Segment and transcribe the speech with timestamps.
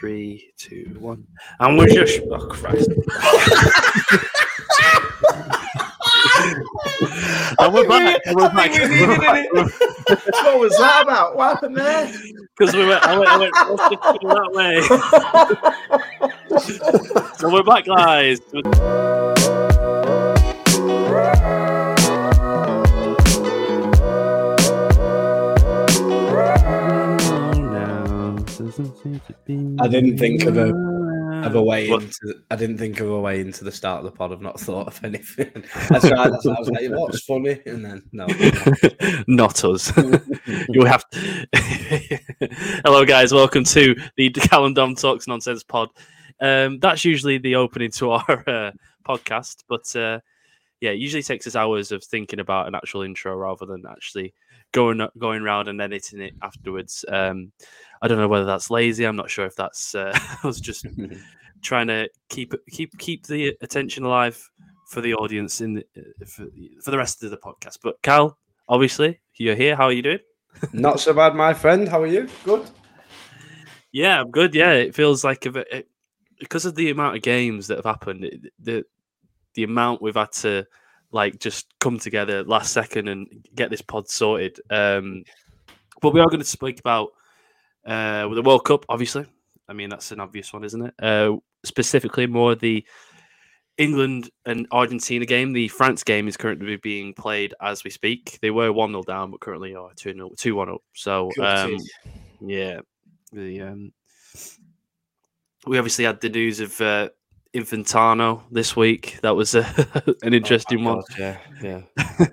[0.00, 1.26] Three, two, one.
[1.58, 2.20] And we're just.
[2.30, 2.88] Oh, Christ.
[7.58, 8.22] and we're back.
[8.24, 8.72] and We're back.
[9.52, 11.36] what was that about?
[11.36, 12.10] What happened there?
[12.56, 14.80] Because we went, I went, I went, let's just go that way.
[17.36, 18.40] so we're back, guys.
[28.80, 30.72] I didn't think of a
[31.44, 32.02] of a way What?
[32.02, 32.40] into.
[32.50, 34.32] I didn't think of a way into the start of the pod.
[34.32, 35.50] I've not thought of anything.
[35.90, 36.30] That's right.
[36.30, 38.26] That's, I was like, "What's funny?" And then no.
[39.26, 39.92] Not us.
[40.70, 41.04] you have.
[42.84, 43.34] Hello, guys.
[43.34, 45.90] Welcome to the Cal and Dom Talks Nonsense Pod.
[46.40, 48.72] Um, that's usually the opening to our uh,
[49.06, 50.20] podcast, but uh,
[50.80, 54.32] yeah, it usually takes us hours of thinking about an actual intro rather than actually
[54.72, 57.04] going going around and editing it afterwards.
[57.08, 57.52] Um,
[58.02, 59.04] I don't know whether that's lazy.
[59.04, 60.12] I'm not sure if that's uh,
[60.42, 60.86] I was just
[61.62, 64.48] trying to keep keep keep the attention alive
[64.88, 66.46] for the audience in the, uh, for,
[66.82, 67.78] for the rest of the podcast.
[67.82, 68.36] But Cal,
[68.68, 69.76] obviously, you're here.
[69.76, 70.18] How are you doing?
[70.72, 71.88] Not so bad, my friend.
[71.88, 72.28] How are you?
[72.44, 72.68] Good.
[73.92, 74.54] Yeah, I'm good.
[74.54, 75.88] Yeah, it feels like a bit, it,
[76.38, 78.84] because of the amount of games that have happened, it, the
[79.54, 80.64] the amount we've had to
[81.12, 84.60] like just come together last second and get this pod sorted.
[84.70, 85.24] Um,
[86.00, 87.10] but we are going to speak about
[87.86, 89.26] uh, with the World Cup, obviously.
[89.68, 90.94] I mean, that's an obvious one, isn't it?
[91.00, 92.84] Uh, specifically, more the
[93.78, 95.52] England and Argentina game.
[95.52, 98.38] The France game is currently being played as we speak.
[98.42, 100.82] They were 1 0 down, but currently are 2 0, 2 1 up.
[100.94, 101.76] So, um,
[102.40, 102.80] yeah,
[103.32, 103.92] the um,
[105.66, 107.08] we obviously had the news of uh,
[107.54, 109.18] Infantino this week.
[109.22, 109.84] That was uh,
[110.22, 111.02] an interesting one.
[111.18, 111.82] Yeah, yeah.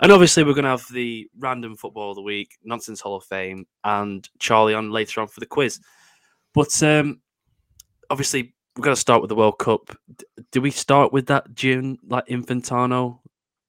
[0.00, 3.24] and obviously, we're going to have the random football of the week, nonsense Hall of
[3.24, 5.80] Fame, and Charlie on later on for the quiz.
[6.52, 7.20] But um,
[8.10, 9.96] obviously, we're going to start with the World Cup.
[10.16, 13.20] D- Do we start with that June, like Infantino?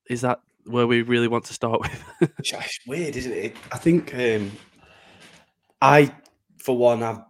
[0.10, 2.04] Is that where we really want to start with?
[2.40, 3.56] It's it's weird, isn't it?
[3.72, 4.52] I think um,
[5.82, 6.12] I,
[6.58, 7.22] for one, I've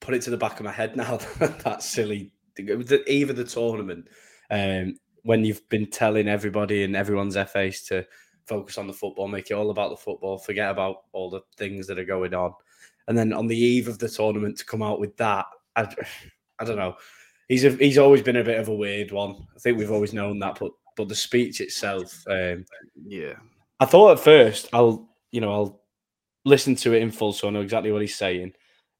[0.00, 1.18] put it to the back of my head now.
[1.38, 2.32] that silly,
[2.66, 2.72] thing.
[2.72, 4.08] It was the eve of the tournament,
[4.50, 8.06] um, when you've been telling everybody and everyone's FAs to
[8.46, 11.86] focus on the football, make it all about the football, forget about all the things
[11.86, 12.52] that are going on,
[13.08, 15.82] and then on the eve of the tournament to come out with that, I,
[16.58, 16.96] I don't know.
[17.48, 19.34] He's a, he's always been a bit of a weird one.
[19.56, 22.22] I think we've always known that, but but the speech itself.
[22.28, 22.64] Um,
[23.06, 23.34] yeah.
[23.80, 25.82] I thought at first I'll you know I'll
[26.44, 28.52] listen to it in full so I know exactly what he's saying.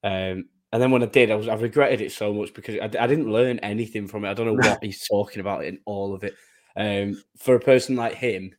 [0.03, 2.85] Um, and then when I did, I was I regretted it so much because I,
[2.85, 4.31] I didn't learn anything from it.
[4.31, 6.35] I don't know what he's talking about in all of it.
[6.77, 8.53] Um, for a person like him,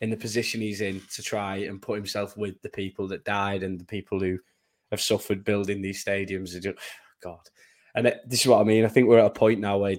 [0.00, 3.62] in the position he's in, to try and put himself with the people that died
[3.62, 4.38] and the people who
[4.90, 6.78] have suffered building these stadiums, it just,
[7.22, 7.40] God.
[7.94, 8.84] And it, this is what I mean.
[8.84, 9.96] I think we're at a point now where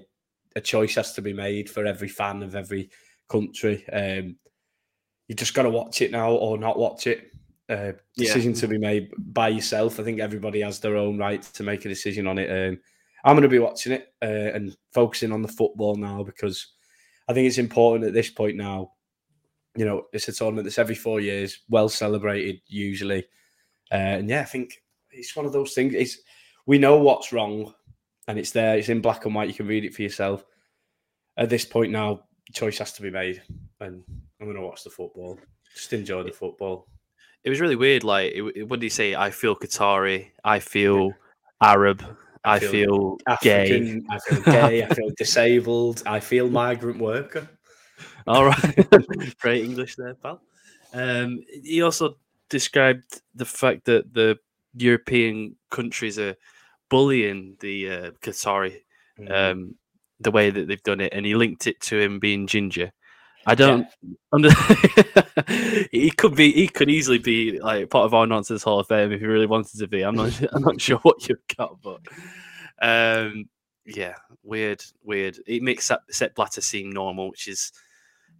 [0.55, 2.89] a choice has to be made for every fan of every
[3.29, 3.87] country.
[3.91, 4.35] Um,
[5.27, 7.31] you just got to watch it now or not watch it.
[7.69, 8.27] Uh, Yeah.
[8.33, 9.99] decision to be made by yourself.
[9.99, 12.49] I think everybody has their own right to make a decision on it.
[12.49, 12.79] Um,
[13.25, 16.73] I'm going to be watching it uh, and focusing on the football now because
[17.27, 18.93] I think it's important at this point now.
[19.75, 23.25] You know, it's a tournament that's every four years, well celebrated usually,
[23.91, 25.93] uh, and yeah, I think it's one of those things.
[25.93, 26.19] It's
[26.65, 27.73] we know what's wrong,
[28.27, 28.77] and it's there.
[28.77, 29.49] It's in black and white.
[29.49, 30.45] You can read it for yourself.
[31.37, 32.23] At this point now,
[32.53, 33.43] choice has to be made,
[33.81, 34.03] and
[34.39, 35.37] I'm going to watch the football.
[35.75, 36.87] Just enjoy the football.
[37.47, 38.03] It was really weird.
[38.03, 39.15] Like, it, it- what did he say?
[39.15, 40.31] I feel Qatari.
[40.43, 41.13] I feel
[41.63, 42.03] Arab.
[42.43, 44.01] I, I feel, feel gay.
[44.09, 44.83] I feel gay.
[44.83, 46.03] I feel disabled.
[46.05, 47.47] I feel migrant worker.
[48.27, 48.87] All right.
[49.39, 50.41] Great English there, pal.
[50.93, 52.17] Um, he also
[52.49, 54.37] described the fact that the
[54.75, 56.35] European countries are
[56.89, 58.81] bullying the uh, Qatari,
[59.17, 59.31] Mm.
[59.31, 59.75] um,
[60.19, 62.91] the way that they've done it, and he linked it to him being ginger.
[63.47, 63.87] I don't.
[64.33, 64.49] Under,
[65.91, 66.51] he could be.
[66.51, 69.45] He could easily be like part of our nonsense Hall of Fame if he really
[69.45, 70.01] wanted to be.
[70.01, 70.39] I'm not.
[70.53, 72.01] I'm not sure what you've got, but
[72.81, 73.45] um,
[73.85, 75.39] yeah, weird, weird.
[75.47, 77.71] It makes Sepp Blatter seem normal, which is.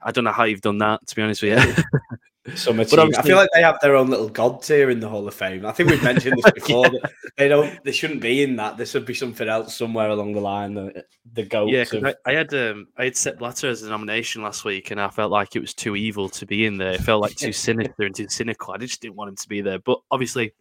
[0.02, 1.08] I don't know how you've done that.
[1.08, 1.84] To be honest with you.
[2.56, 3.18] Some But achievement.
[3.18, 5.66] I feel like they have their own little god tier in the Hall of Fame.
[5.66, 6.90] I think we've mentioned this before.
[6.90, 7.84] that They don't.
[7.84, 8.78] They shouldn't be in that.
[8.78, 10.74] This should be something else somewhere along the line.
[10.74, 11.04] The,
[11.34, 11.72] the goats.
[11.74, 14.92] Yeah, of- I, I had um, I had Sepp Blatter as a nomination last week,
[14.92, 16.94] and I felt like it was too evil to be in there.
[16.94, 18.74] It felt like too sinister and too cynical.
[18.74, 19.80] I just didn't want him to be there.
[19.80, 20.54] But obviously,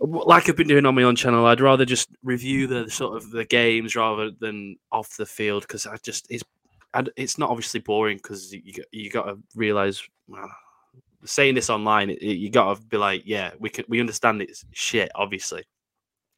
[0.00, 3.30] like I've been doing on my own channel, I'd rather just review the sort of
[3.30, 6.44] the games rather than off the field because I just it's
[6.94, 10.02] and it's not obviously boring because you got- you got to realize.
[10.26, 10.50] Well,
[11.24, 14.64] saying this online, it, you got to be like, yeah, we can we understand it's
[14.72, 15.64] shit, obviously,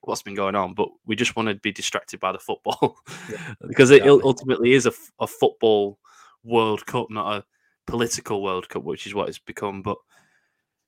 [0.00, 2.96] what's been going on, but we just want to be distracted by the football
[3.30, 5.98] yeah, because it ultimately is a, a football
[6.44, 7.44] World Cup, not a
[7.86, 9.82] political World Cup, which is what it's become.
[9.82, 9.98] But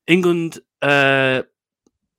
[0.07, 1.43] England, uh,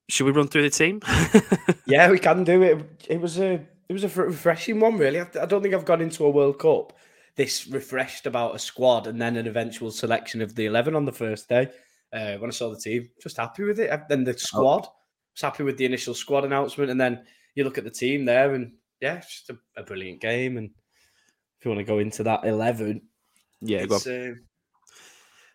[0.07, 1.01] should we run through the team?
[1.85, 3.05] yeah, we can do it.
[3.09, 3.53] It was a
[3.89, 5.19] it was a refreshing one, really.
[5.19, 6.93] I don't think I've gone into a World Cup
[7.35, 11.11] this refreshed about a squad and then an eventual selection of the eleven on the
[11.11, 11.69] first day.
[12.13, 13.89] Uh, when I saw the team, just happy with it.
[14.09, 14.37] Then the oh.
[14.37, 14.93] squad, oh.
[15.33, 17.23] was happy with the initial squad announcement, and then
[17.55, 20.57] you look at the team there, and yeah, it's just a, a brilliant game.
[20.57, 20.69] And
[21.59, 23.01] if you want to go into that eleven,
[23.61, 23.99] yeah, go uh,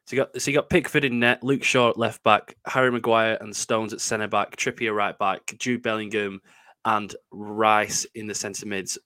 [0.06, 2.92] so you got so you got Pickford in net, Luke Shaw at left back, Harry
[2.92, 6.40] Maguire and Stones at centre back, Trippier right back, Jude Bellingham
[6.84, 8.96] and Rice in the centre mids,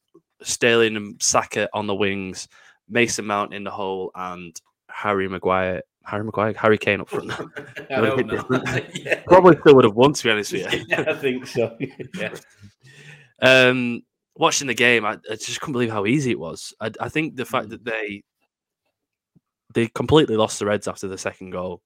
[0.43, 2.49] Sterling and Saka on the wings,
[2.89, 4.59] Mason Mount in the hole, and
[4.89, 5.83] Harry Maguire.
[6.05, 7.31] Harry Maguire, Harry Kane up front.
[8.95, 9.23] yeah.
[9.27, 10.85] Probably still would have won, to be honest with you.
[10.89, 11.77] yeah, I think so.
[12.19, 12.35] yeah.
[13.43, 14.03] Um,
[14.35, 16.75] watching the game, I, I, just couldn't believe how easy it was.
[16.81, 17.71] I, I think the fact mm.
[17.71, 18.23] that they
[19.73, 21.81] they completely lost the Reds after the second goal.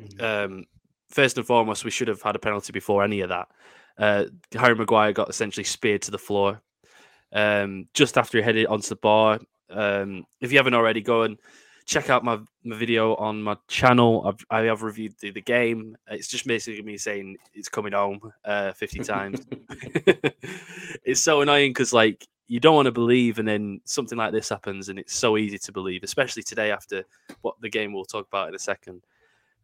[0.00, 0.24] Mm-hmm.
[0.24, 0.64] Um,
[1.08, 3.48] first and foremost, we should have had a penalty before any of that.
[3.98, 6.60] Uh, Harry Maguire got essentially speared to the floor
[7.36, 9.38] um, just after he headed onto the bar.
[9.68, 11.38] Um, if you haven't already, go and
[11.84, 14.24] check out my, my video on my channel.
[14.26, 15.98] I've, I have reviewed the, the game.
[16.08, 19.40] It's just basically me saying it's coming home uh, 50 times.
[21.04, 24.48] it's so annoying because, like, you don't want to believe, and then something like this
[24.48, 27.04] happens, and it's so easy to believe, especially today after
[27.42, 29.02] what the game we'll talk about in a second.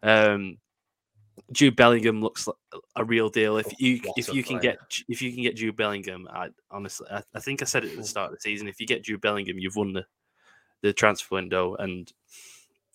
[0.03, 0.59] Um,
[1.52, 2.56] Jude Bellingham looks like
[2.96, 3.56] a real deal.
[3.58, 6.49] If oh, you what if you can get if you can get Jude Bellingham, I
[6.70, 8.06] honestly I, I, think I said it at the oh.
[8.06, 8.69] start of the season.
[8.69, 10.05] If you get Jude Bellingham, you've won the
[10.82, 11.75] the transfer window.
[11.76, 12.12] And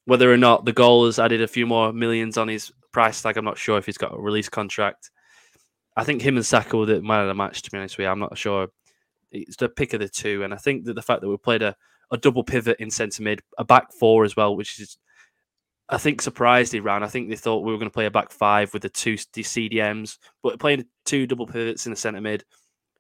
[0.06, 3.38] whether or not the goal has added a few more millions on his price tag,
[3.38, 5.12] I'm not sure if he's got a release contract.
[5.96, 7.62] I think him and Saka were the man of the match.
[7.64, 8.68] To be honest with you, I'm not sure
[9.32, 10.44] it's the pick of the two.
[10.44, 11.76] And I think that the fact that we played a,
[12.12, 14.98] a double pivot in centre mid, a back four as well, which is
[15.90, 17.04] I think surprised Iran.
[17.04, 19.14] I think they thought we were going to play a back five with the two
[19.16, 22.44] CDMs, but playing two double pivots in the centre mid,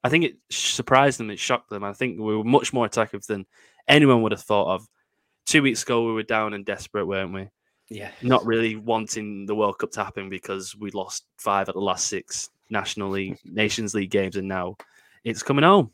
[0.03, 1.29] I think it surprised them.
[1.29, 1.83] It shocked them.
[1.83, 3.45] I think we were much more attackive than
[3.87, 4.87] anyone would have thought of.
[5.45, 7.49] Two weeks ago, we were down and desperate, weren't we?
[7.89, 8.11] Yeah.
[8.21, 12.07] Not really wanting the World Cup to happen because we lost five at the last
[12.07, 14.75] six National League, Nations League games, and now
[15.23, 15.91] it's coming home.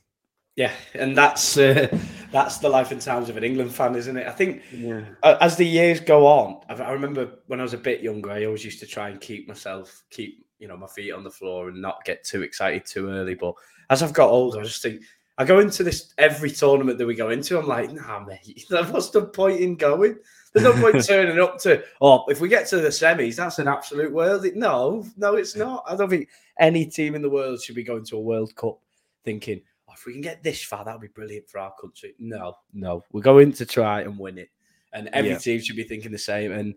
[0.56, 1.88] Yeah, and that's uh,
[2.32, 4.28] that's the life and times of an England fan, isn't it?
[4.28, 5.04] I think yeah.
[5.24, 8.64] as the years go on, I remember when I was a bit younger, I always
[8.64, 11.82] used to try and keep myself, keep you know my feet on the floor and
[11.82, 13.34] not get too excited too early.
[13.34, 13.56] But
[13.90, 15.02] as I've got older, I just think
[15.40, 17.58] I go into this every tournament that we go into.
[17.58, 20.18] I'm like, nah, mate, what's the point in going?
[20.54, 21.84] There's no point turning up to.
[22.00, 24.46] Oh, if we get to the semis, that's an absolute world.
[24.54, 25.84] No, no, it's not.
[25.88, 26.30] I don't think
[26.60, 28.78] any team in the world should be going to a World Cup
[29.26, 29.62] thinking
[29.94, 32.16] if we can get this far, that would be brilliant for our country.
[32.20, 34.50] No, no, we're going to try and win it.
[34.94, 35.38] And every yeah.
[35.38, 36.52] team should be thinking the same.
[36.52, 36.76] And,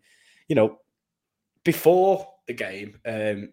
[0.48, 0.78] you know,
[1.64, 3.50] before the game, um,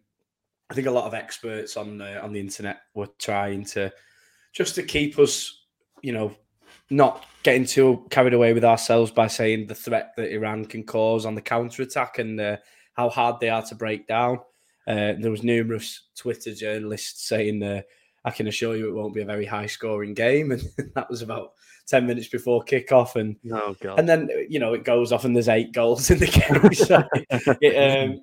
[0.70, 3.92] I think a lot of experts on uh, on the internet were trying to
[4.54, 5.66] just to keep us,
[6.02, 6.36] you know,
[6.90, 11.26] not getting too carried away with ourselves by saying the threat that Iran can cause
[11.26, 12.58] on the counter attack and uh,
[12.94, 14.40] how hard they are to break down.
[14.88, 17.82] Uh, there was numerous Twitter journalists saying uh,
[18.26, 20.52] I can assure you it won't be a very high scoring game.
[20.78, 21.54] And that was about
[21.88, 23.16] 10 minutes before kickoff.
[23.16, 24.00] And oh, God.
[24.00, 26.74] and then, you know, it goes off and there's eight goals in the game.
[26.74, 27.04] so
[27.62, 28.22] it, um,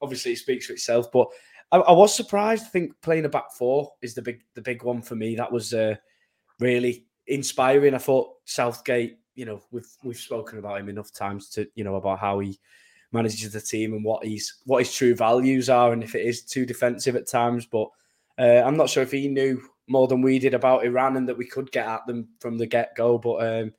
[0.00, 1.10] obviously, it speaks for itself.
[1.12, 1.28] But
[1.72, 2.66] I, I, was surprised.
[2.66, 5.34] I think playing a back four is the big the big one for me.
[5.34, 5.96] That was uh,
[6.60, 7.94] really inspiring.
[7.94, 11.96] I thought Southgate, you know, we've we've spoken about him enough times to, you know,
[11.96, 12.58] about how he
[13.10, 16.44] manages the team and what he's what his true values are and if it is
[16.44, 17.66] too defensive at times.
[17.66, 17.88] But
[18.42, 21.38] uh, I'm not sure if he knew more than we did about Iran and that
[21.38, 23.16] we could get at them from the get go.
[23.16, 23.72] But um,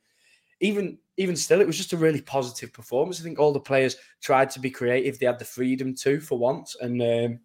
[0.60, 3.20] even even still, it was just a really positive performance.
[3.20, 5.18] I think all the players tried to be creative.
[5.18, 7.40] They had the freedom to for once, and um,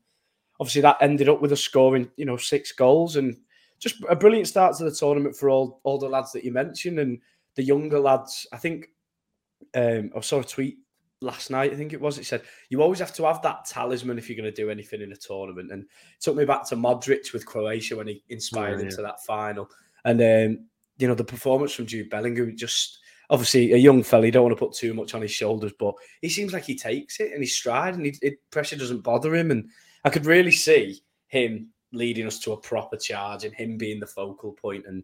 [0.62, 3.36] obviously that ended up with us scoring, you know, six goals and
[3.80, 7.00] just a brilliant start to the tournament for all all the lads that you mentioned
[7.00, 7.20] and
[7.56, 8.48] the younger lads.
[8.54, 8.88] I think
[9.76, 10.78] um, I saw a tweet
[11.22, 12.18] last night, I think it was.
[12.18, 15.02] It said you always have to have that talisman if you're going to do anything
[15.02, 15.72] in a tournament.
[15.72, 15.86] And
[16.20, 18.86] took me back to Modric with Croatia when he inspired oh, yeah.
[18.86, 19.70] into that final.
[20.06, 20.66] And um,
[20.98, 23.00] you know the performance from Jude Bellingham, just
[23.30, 24.26] obviously a young fella.
[24.26, 26.76] You don't want to put too much on his shoulders, but he seems like he
[26.76, 29.52] takes it and he's stride, and he, it, pressure doesn't bother him.
[29.52, 29.70] And
[30.04, 34.06] I could really see him leading us to a proper charge and him being the
[34.06, 35.04] focal point and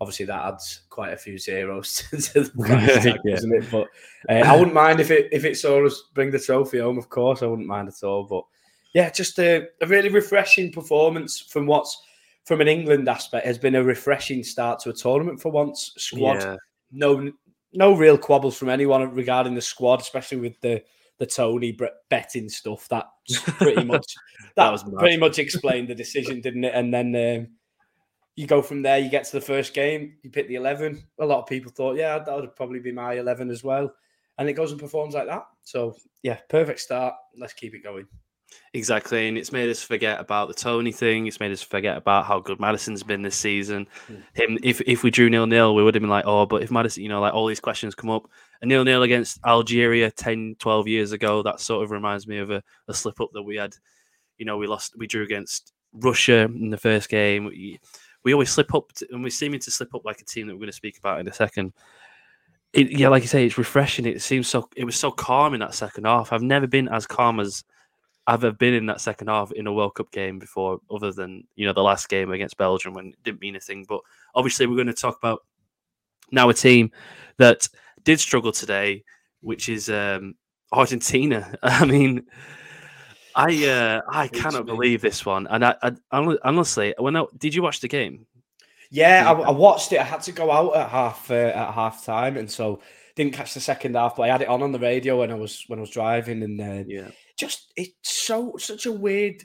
[0.00, 3.34] obviously that adds quite a few zeros to the price tag, yeah.
[3.34, 3.70] doesn't it?
[3.70, 3.88] But
[4.28, 6.98] uh, I wouldn't mind if it if it saw us bring the trophy home.
[6.98, 8.24] Of course, I wouldn't mind at all.
[8.24, 8.44] But
[8.94, 12.02] yeah, just a, a really refreshing performance from what's
[12.46, 15.92] from an England aspect, has been a refreshing start to a tournament for once.
[15.98, 16.56] Squad, Yeah.
[16.92, 17.32] no,
[17.72, 20.82] no real quabbles from anyone regarding the squad, especially with the
[21.18, 21.76] the Toney
[22.08, 22.88] betting stuff.
[22.88, 23.06] That
[23.58, 24.14] pretty much
[24.54, 26.74] that, That was pretty much explained the decision, didn't it?
[26.74, 27.48] And then um,
[28.36, 28.98] you go from there.
[28.98, 30.14] You get to the first game.
[30.22, 31.02] You pick the eleven.
[31.18, 33.92] A lot of people thought, yeah, that would probably be my eleven as well.
[34.38, 35.46] And it goes and performs like that.
[35.62, 37.14] So yeah, perfect start.
[37.36, 38.06] Let's keep it going.
[38.74, 41.26] Exactly, and it's made us forget about the Toney thing.
[41.26, 43.86] It's made us forget about how good Maddison's been this season.
[44.08, 44.22] Mm.
[44.34, 46.70] Him, if if we drew nil nil, we would have been like, oh, but if
[46.70, 48.28] Maddison, you know, like all these questions come up.
[48.62, 51.42] A nil nil against Algeria 10, 12 years ago.
[51.42, 53.74] That sort of reminds me of a, a slip up that we had.
[54.38, 57.46] You know, we lost, we drew against Russia in the first game.
[57.46, 57.80] We,
[58.26, 60.52] we always slip up, to, and we're seeming to slip up like a team that
[60.52, 61.72] we're going to speak about in a second.
[62.72, 64.04] It, yeah, like you say, it's refreshing.
[64.04, 64.68] It seems so.
[64.74, 66.32] It was so calm in that second half.
[66.32, 67.62] I've never been as calm as
[68.26, 71.44] I've ever been in that second half in a World Cup game before, other than
[71.54, 73.86] you know the last game against Belgium when it didn't mean anything.
[73.88, 74.00] But
[74.34, 75.44] obviously, we're going to talk about
[76.32, 76.90] now a team
[77.36, 77.68] that
[78.02, 79.04] did struggle today,
[79.40, 80.34] which is um,
[80.72, 81.54] Argentina.
[81.62, 82.26] I mean,
[83.36, 85.46] I uh, I cannot believe this one.
[85.48, 88.26] And I, I hon- honestly, when I, did you watch the game?
[88.90, 89.32] Yeah, I.
[89.32, 90.00] I watched it.
[90.00, 92.80] I had to go out at half uh, at half time, and so
[93.14, 94.16] didn't catch the second half.
[94.16, 96.42] But I had it on on the radio when I was when I was driving,
[96.42, 99.42] and uh, Yeah, just it's so such a weird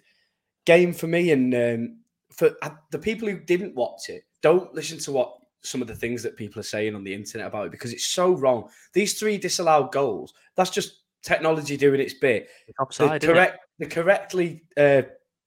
[0.65, 1.31] game for me.
[1.31, 1.97] And um,
[2.31, 5.95] for uh, the people who didn't watch it, don't listen to what some of the
[5.95, 8.69] things that people are saying on the internet about it because it's so wrong.
[8.93, 10.33] These three disallowed goals.
[10.55, 12.47] That's just technology doing its bit.
[12.67, 13.23] it's The offside.
[13.23, 13.55] isn't it?
[13.87, 15.03] Correctly uh,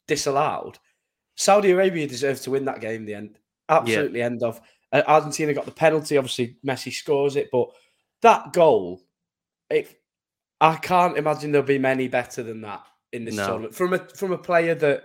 [0.08, 0.78] disallowed.
[1.36, 3.02] Saudi Arabia deserves to win that game.
[3.02, 3.38] In the end,
[3.68, 4.60] absolutely end of.
[4.92, 6.16] Uh, Argentina got the penalty.
[6.16, 7.68] Obviously, Messi scores it, but
[8.22, 9.02] that goal,
[9.70, 10.00] it,
[10.60, 13.46] I can't imagine there'll be many better than that in this No.
[13.46, 15.04] tournament from a from a player that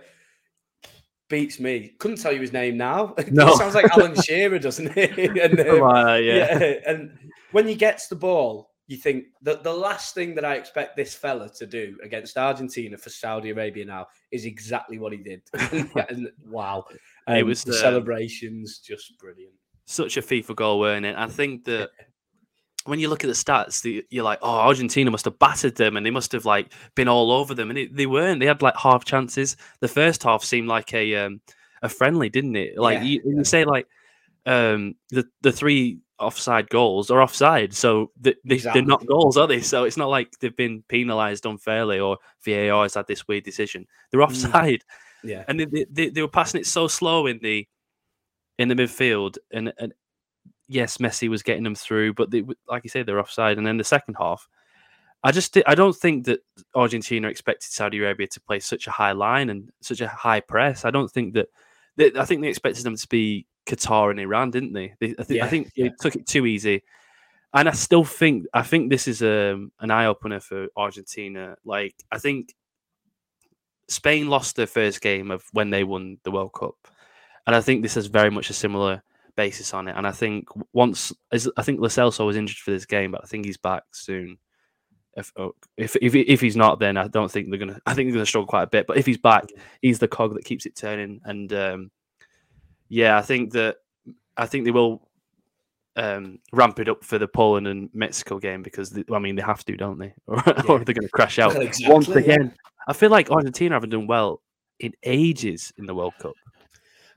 [1.28, 1.94] beats me.
[1.98, 3.14] Couldn't tell you his name now.
[3.30, 3.48] No.
[3.48, 5.18] it sounds like Alan Shearer, doesn't it?
[5.38, 6.58] and, um, on, yeah.
[6.58, 6.74] yeah.
[6.86, 7.16] and
[7.52, 11.14] when he gets the ball, you think that the last thing that I expect this
[11.14, 15.42] fella to do against Argentina for Saudi Arabia now is exactly what he did.
[16.08, 16.84] and wow,
[17.28, 19.54] It Um, was, the uh, celebrations just brilliant.
[19.84, 21.14] such a FIFA goal, weren't it?
[21.16, 21.90] I think that
[22.84, 25.96] when you look at the stats, the, you're like, oh, Argentina must have battered them
[25.96, 28.40] and they must have like been all over them, and it, they weren't.
[28.40, 29.56] They had like half chances.
[29.78, 31.40] The first half seemed like a um,
[31.82, 32.76] a friendly, didn't it?
[32.76, 33.36] Like Yeah, you, yeah.
[33.36, 33.86] you say, like
[34.46, 39.46] um, the the three offside goals are offside, so they, they, they're not goals, are
[39.46, 39.60] they?
[39.60, 43.86] So it's not like they've been penalised unfairly or VAR has had this weird decision.
[44.10, 44.24] They're mm.
[44.24, 44.84] offside.
[45.22, 47.66] Yeah, and they, they, they were passing it so slow in the
[48.60, 49.94] in the midfield and, and
[50.68, 53.56] yes messi was getting them through but they, like you say they're offside.
[53.56, 54.46] And then the second half
[55.24, 56.40] i just i don't think that
[56.74, 60.84] argentina expected saudi arabia to play such a high line and such a high press.
[60.84, 61.48] I don't think that
[61.96, 65.22] they, i think they expected them to be qatar and iran didn't they, they I,
[65.22, 65.88] think I think yeah.
[65.88, 66.82] they took it too easy
[67.54, 72.18] and i still think i think this is um, an eye-opener for argentina like i
[72.18, 72.54] think
[73.90, 76.76] Spain lost their first game of when they won the World Cup,
[77.46, 79.02] and I think this has very much a similar
[79.36, 79.96] basis on it.
[79.96, 83.44] And I think once, I think Lo was injured for this game, but I think
[83.44, 84.38] he's back soon.
[85.16, 87.80] If oh, if if, if he's not, then I don't think they're gonna.
[87.84, 88.86] I think they're gonna struggle quite a bit.
[88.86, 89.48] But if he's back,
[89.82, 91.20] he's the cog that keeps it turning.
[91.24, 91.90] And um,
[92.90, 93.76] yeah, I think that
[94.36, 95.08] I think they will
[95.96, 99.42] um, ramp it up for the Poland and Mexico game because they, I mean they
[99.42, 100.12] have to, don't they?
[100.26, 102.34] Or, or they're going to crash out once exactly, yeah.
[102.34, 102.54] again.
[102.88, 104.42] I feel like Argentina haven't done well
[104.80, 106.34] in ages in the World Cup.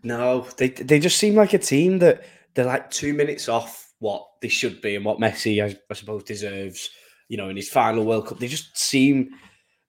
[0.03, 4.27] No, they they just seem like a team that they're like two minutes off what
[4.41, 6.89] they should be and what Messi, I, I suppose, deserves.
[7.29, 9.31] You know, in his final World Cup, they just seem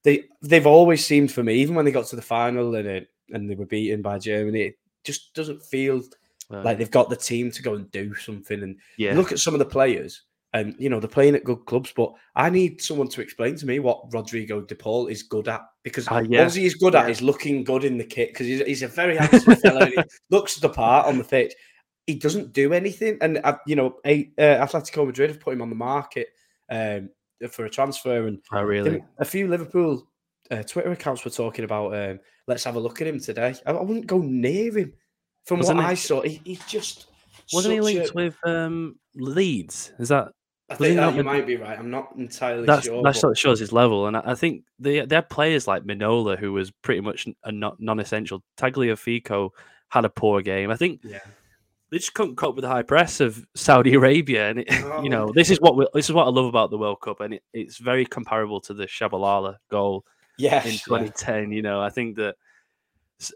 [0.02, 3.08] they they've always seemed for me, even when they got to the final and it,
[3.30, 4.74] and they were beaten by Germany,
[5.04, 6.02] just doesn't feel
[6.52, 8.62] Uh, like they've got the team to go and do something.
[8.62, 11.64] And yeah, look at some of the players, and you know they're playing at good
[11.66, 15.48] clubs, but I need someone to explain to me what Rodrigo De Paul is good
[15.48, 17.10] at because Ah, yeah, all he is good at yeah.
[17.10, 19.86] is looking good in the kit because he's, he's a very handsome fellow.
[19.86, 19.96] he
[20.30, 21.54] looks the part on the pitch.
[22.06, 25.62] He doesn't do anything, and uh, you know, a, uh, Atletico Madrid have put him
[25.62, 26.28] on the market
[26.68, 27.08] um,
[27.50, 29.02] for a transfer, and I really.
[29.18, 30.06] a few Liverpool
[30.50, 31.94] uh, Twitter accounts were talking about.
[31.96, 33.54] Um, Let's have a look at him today.
[33.66, 34.92] I, I wouldn't go near him.
[35.44, 37.06] From Wasn't what it- I saw, he, he's just
[37.52, 39.92] Wasn't he linked a- with um, Leeds?
[39.98, 40.28] Is that
[40.70, 41.78] I think that you with- might be right.
[41.78, 43.02] I'm not entirely that's sure.
[43.02, 44.06] that but- shows his level?
[44.06, 47.52] And I, I think they they had players like Minola, who was pretty much a
[47.52, 48.42] non-essential.
[48.58, 49.50] Tagliafico
[49.90, 50.70] had a poor game.
[50.70, 51.18] I think yeah.
[51.90, 55.02] they just couldn't cope with the high press of Saudi Arabia, and it, Oh.
[55.02, 57.20] you know this is what we, this is what I love about the World Cup,
[57.20, 60.04] and it, it's very comparable to the Tshabalala goal
[60.38, 60.64] Yes.
[60.66, 60.78] in yeah.
[60.78, 61.52] 2010.
[61.52, 62.36] You know, I think that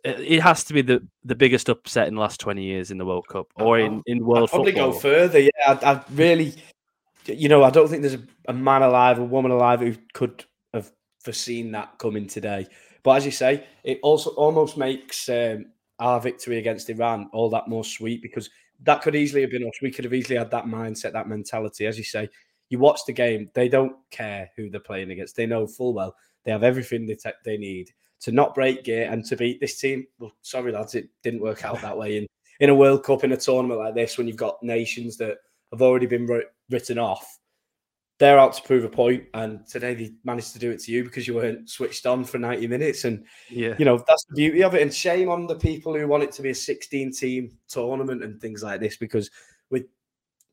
[0.04, 3.06] it has to be the, the biggest upset in the last 20 years in the
[3.06, 4.92] World Cup or in, in world I'd probably football.
[4.92, 5.38] go further.
[5.38, 6.54] Yeah, I, I, really,
[7.26, 10.44] you know, I don't think there's a, a, man alive, a woman alive who could
[10.74, 10.90] have
[11.20, 12.66] foreseen that coming today.
[13.02, 15.66] But as you say, it also almost makes um,
[15.98, 18.50] our victory against Iran all that more sweet because
[18.82, 19.80] that could easily have been us.
[19.80, 21.86] We could have easily had that mindset, that mentality.
[21.86, 22.28] As you say,
[22.68, 25.36] you watch the game, they don't care who they're playing against.
[25.36, 26.14] They know full well
[26.44, 27.90] they have everything they, te- they need
[28.20, 30.06] to not break gear and to beat this team.
[30.18, 32.26] Well, sorry, lads, it didn't work out that way in,
[32.60, 35.38] in a World Cup, in a tournament like this, when you've got nations that
[35.72, 36.26] have already been
[36.70, 37.38] written off.
[38.18, 41.04] They're out to prove a point, and today they managed to do it to you
[41.04, 43.04] because you weren't switched on for 90 minutes.
[43.04, 43.76] And, yeah.
[43.78, 44.82] you know, that's the beauty of it.
[44.82, 48.40] And shame on the people who want it to be a 16 team tournament and
[48.40, 49.30] things like this because
[49.70, 49.84] with,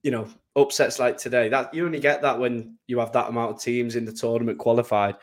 [0.04, 3.56] you know, upsets like today, that you only get that when you have that amount
[3.56, 5.15] of teams in the tournament qualified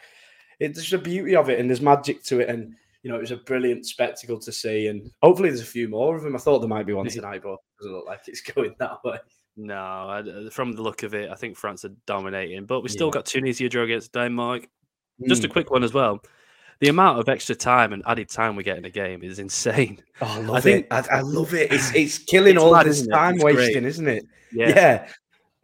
[0.63, 3.31] it's the beauty of it, and there's magic to it, and you know it was
[3.31, 6.37] a brilliant spectacle to see, and hopefully there's a few more of them.
[6.37, 8.99] I thought there might be one tonight, but it doesn't look like it's going that
[9.05, 9.19] way.
[9.57, 13.09] No, I, from the look of it, I think France are dominating, but we still
[13.09, 13.13] yeah.
[13.13, 14.63] got Tunisia draw against Denmark.
[15.21, 15.29] Mm.
[15.29, 15.53] Just a hmm.
[15.53, 16.23] quick one as well.
[16.81, 20.03] The amount of extra time and added time we get in a game is insane.
[20.21, 20.93] Oh, I love I think, it.
[20.93, 21.73] I, I, love it.
[21.73, 23.85] It's it's killing it's all mad, this time wasting, great.
[23.85, 24.25] isn't it?
[24.53, 24.69] Yeah.
[24.69, 25.09] yeah.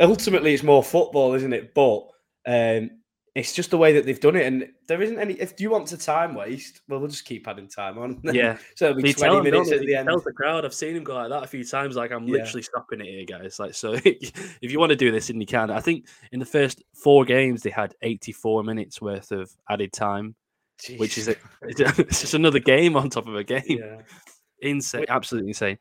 [0.01, 1.75] Ultimately, it's more football, isn't it?
[1.75, 2.09] But
[2.45, 2.91] um,
[3.39, 5.35] it's just the way that they've done it, and there isn't any.
[5.35, 8.21] If you want to time waste, well, we'll just keep adding time on.
[8.33, 10.09] Yeah, so it'll be twenty minutes at the end.
[10.09, 10.65] Tells the crowd.
[10.65, 11.95] I've seen him go like that a few times.
[11.95, 12.69] Like I'm literally yeah.
[12.69, 13.61] stopping it here, guys.
[13.61, 15.71] Like so, if you want to do this, and you can.
[15.71, 20.35] I think in the first four games they had 84 minutes worth of added time,
[20.83, 20.99] Jeez.
[20.99, 23.63] which is a, it's just another game on top of a game.
[23.69, 24.01] Yeah.
[24.61, 25.79] Insane, absolutely insane.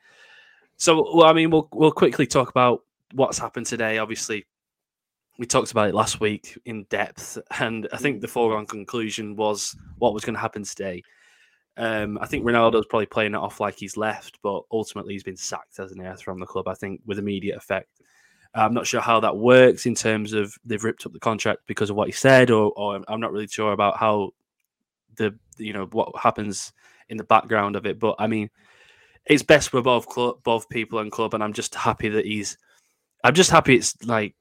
[0.78, 2.84] So, well, I mean, we'll we'll quickly talk about
[3.14, 3.98] what's happened today.
[3.98, 4.46] Obviously,
[5.38, 9.76] we talked about it last week in depth, and I think the foregone conclusion was
[9.98, 11.04] what was going to happen today.
[11.78, 15.38] Um, I think Ronaldo's probably playing it off like he's left, but ultimately he's been
[15.38, 16.68] sacked, as an he, from the club?
[16.68, 17.90] I think with immediate effect.
[18.56, 21.92] I'm not sure how that works in terms of they've ripped up the contract because
[21.92, 24.32] of what he said, or, or I'm not really sure about how
[25.18, 26.74] the you know what happens
[27.10, 28.00] in the background of it.
[28.00, 28.50] But I mean,
[29.26, 32.58] it's best for both club, both people and club, and I'm just happy that he's.
[33.24, 34.36] I'm just happy it's like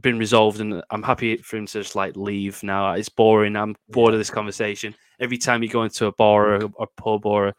[0.00, 2.92] been resolved, and I'm happy for him to just like leave now.
[2.92, 3.56] It's boring.
[3.56, 4.94] I'm bored of this conversation.
[5.20, 7.54] Every time you go into a bar or a pub or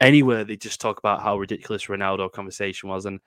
[0.00, 3.20] anywhere, they just talk about how ridiculous Ronaldo conversation was, and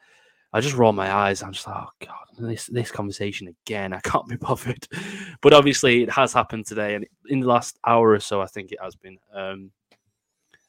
[0.53, 1.43] I just roll my eyes.
[1.43, 3.93] I'm just like, oh god, this this conversation again.
[3.93, 4.87] I can't be bothered.
[5.41, 8.71] but obviously, it has happened today, and in the last hour or so, I think
[8.71, 9.17] it has been.
[9.33, 9.71] Um,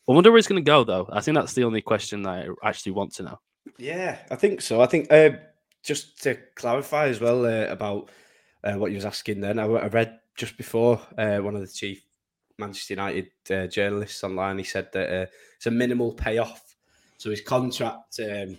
[0.08, 1.06] I wonder where it's going to go, though.
[1.12, 3.38] I think that's the only question that I actually want to know.
[3.76, 4.80] Yeah, I think so.
[4.80, 5.30] I think uh,
[5.88, 8.10] just to clarify as well uh, about
[8.62, 11.66] uh, what you was asking, then I, I read just before uh, one of the
[11.66, 12.04] chief
[12.58, 14.58] Manchester United uh, journalists online.
[14.58, 16.76] He said that uh, it's a minimal payoff.
[17.16, 18.58] So his contract, um,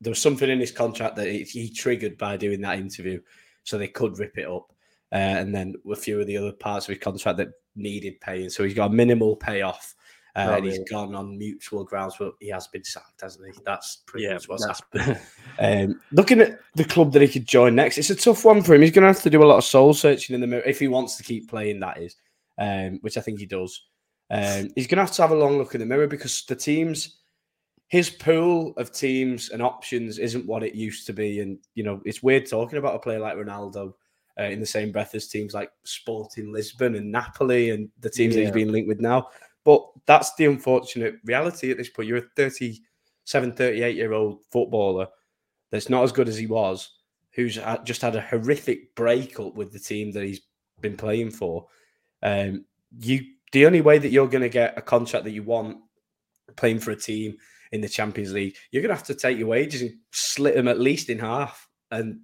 [0.00, 3.20] there was something in his contract that he, he, triggered by doing that interview,
[3.62, 4.72] so they could rip it up.
[5.12, 8.48] Uh, and then a few of the other parts of his contract that needed paying.
[8.48, 9.94] So he's got a minimal payoff
[10.36, 13.60] uh, oh, and he's gone on mutual grounds, but he has been sacked, hasn't he?
[13.64, 15.20] That's pretty yeah, much what's happened.
[15.58, 18.74] um, looking at the club that he could join next, it's a tough one for
[18.74, 18.82] him.
[18.82, 20.78] He's going to have to do a lot of soul searching in the mirror if
[20.78, 21.80] he wants to keep playing.
[21.80, 22.16] That is,
[22.58, 23.86] um, which I think he does.
[24.30, 26.54] Um, he's going to have to have a long look in the mirror because the
[26.54, 27.18] teams,
[27.88, 31.40] his pool of teams and options isn't what it used to be.
[31.40, 33.94] And you know, it's weird talking about a player like Ronaldo.
[34.38, 38.34] Uh, in the same breath as teams like Sporting Lisbon and Napoli and the teams
[38.34, 38.38] yeah.
[38.38, 39.28] that he's been linked with now.
[39.70, 42.08] But that's the unfortunate reality at this point.
[42.08, 45.06] You're a 37, 38 year old footballer
[45.70, 46.90] that's not as good as he was,
[47.34, 50.40] who's just had a horrific breakup with the team that he's
[50.80, 51.68] been playing for.
[52.20, 52.64] Um,
[52.98, 53.20] you,
[53.52, 55.78] the only way that you're going to get a contract that you want
[56.56, 57.36] playing for a team
[57.70, 60.66] in the Champions League, you're going to have to take your wages and split them
[60.66, 61.68] at least in half.
[61.92, 62.22] And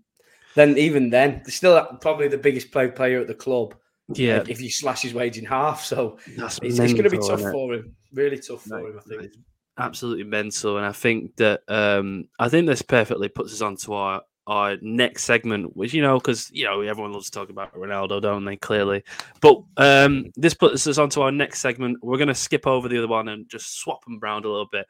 [0.56, 3.76] then, even then, still probably the biggest play player at the club
[4.14, 7.18] yeah, if you slash his wage in half, so That's it's, it's going to be
[7.18, 7.96] tough for him.
[8.12, 9.32] Really tough for no, him, I think.
[9.78, 14.22] Absolutely mental, and I think that um, I think this perfectly puts us onto our
[14.46, 18.22] our next segment, which you know, because you know everyone loves to talk about Ronaldo,
[18.22, 18.56] don't they?
[18.56, 19.02] Clearly,
[19.40, 21.98] but um, this puts us onto our next segment.
[22.02, 24.68] We're going to skip over the other one and just swap them around a little
[24.70, 24.86] bit.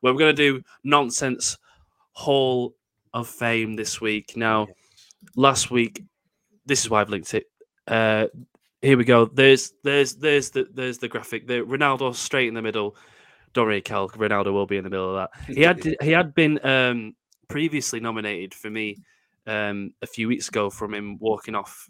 [0.00, 1.58] Where we're going to do nonsense
[2.12, 2.74] Hall
[3.12, 4.34] of Fame this week.
[4.36, 4.68] Now,
[5.34, 6.02] last week,
[6.66, 7.44] this is why I've linked it.
[7.86, 8.26] Uh,
[8.82, 9.26] here we go.
[9.26, 11.46] There's there's there's the there's the graphic.
[11.46, 12.96] The Ronaldo straight in the middle.
[13.52, 14.08] Don't really Cal.
[14.08, 15.44] Ronaldo will be in the middle of that.
[15.54, 17.14] He had he had been um,
[17.48, 18.96] previously nominated for me
[19.46, 21.88] um, a few weeks ago from him walking off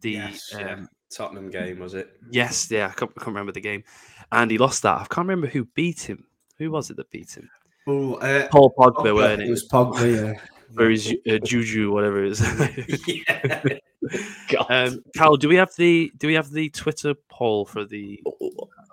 [0.00, 0.74] the yes, yeah.
[0.74, 2.10] um, Tottenham game, was it?
[2.30, 3.84] Yes, yeah, I can't, I can't remember the game,
[4.32, 4.96] and he lost that.
[4.96, 6.24] I can't remember who beat him.
[6.58, 7.48] Who was it that beat him?
[7.86, 9.50] Oh, uh, Paul Pogba, Pogba, weren't it it?
[9.50, 10.40] was Pogba, yeah.
[10.76, 12.40] Or his uh, Juju, whatever it is.
[13.06, 13.62] yeah.
[14.48, 14.66] God.
[14.70, 18.22] um, Cal, do we have the do we have the Twitter poll for the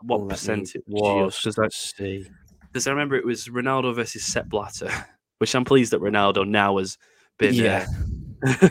[0.01, 1.35] what Let percent it was?
[1.38, 2.27] Because I, see.
[2.73, 4.89] 'cause I remember it was Ronaldo versus Sepp Blatter,
[5.38, 6.97] which I'm pleased that Ronaldo now has
[7.38, 7.53] been.
[7.53, 7.85] Yeah.
[8.45, 8.69] uh,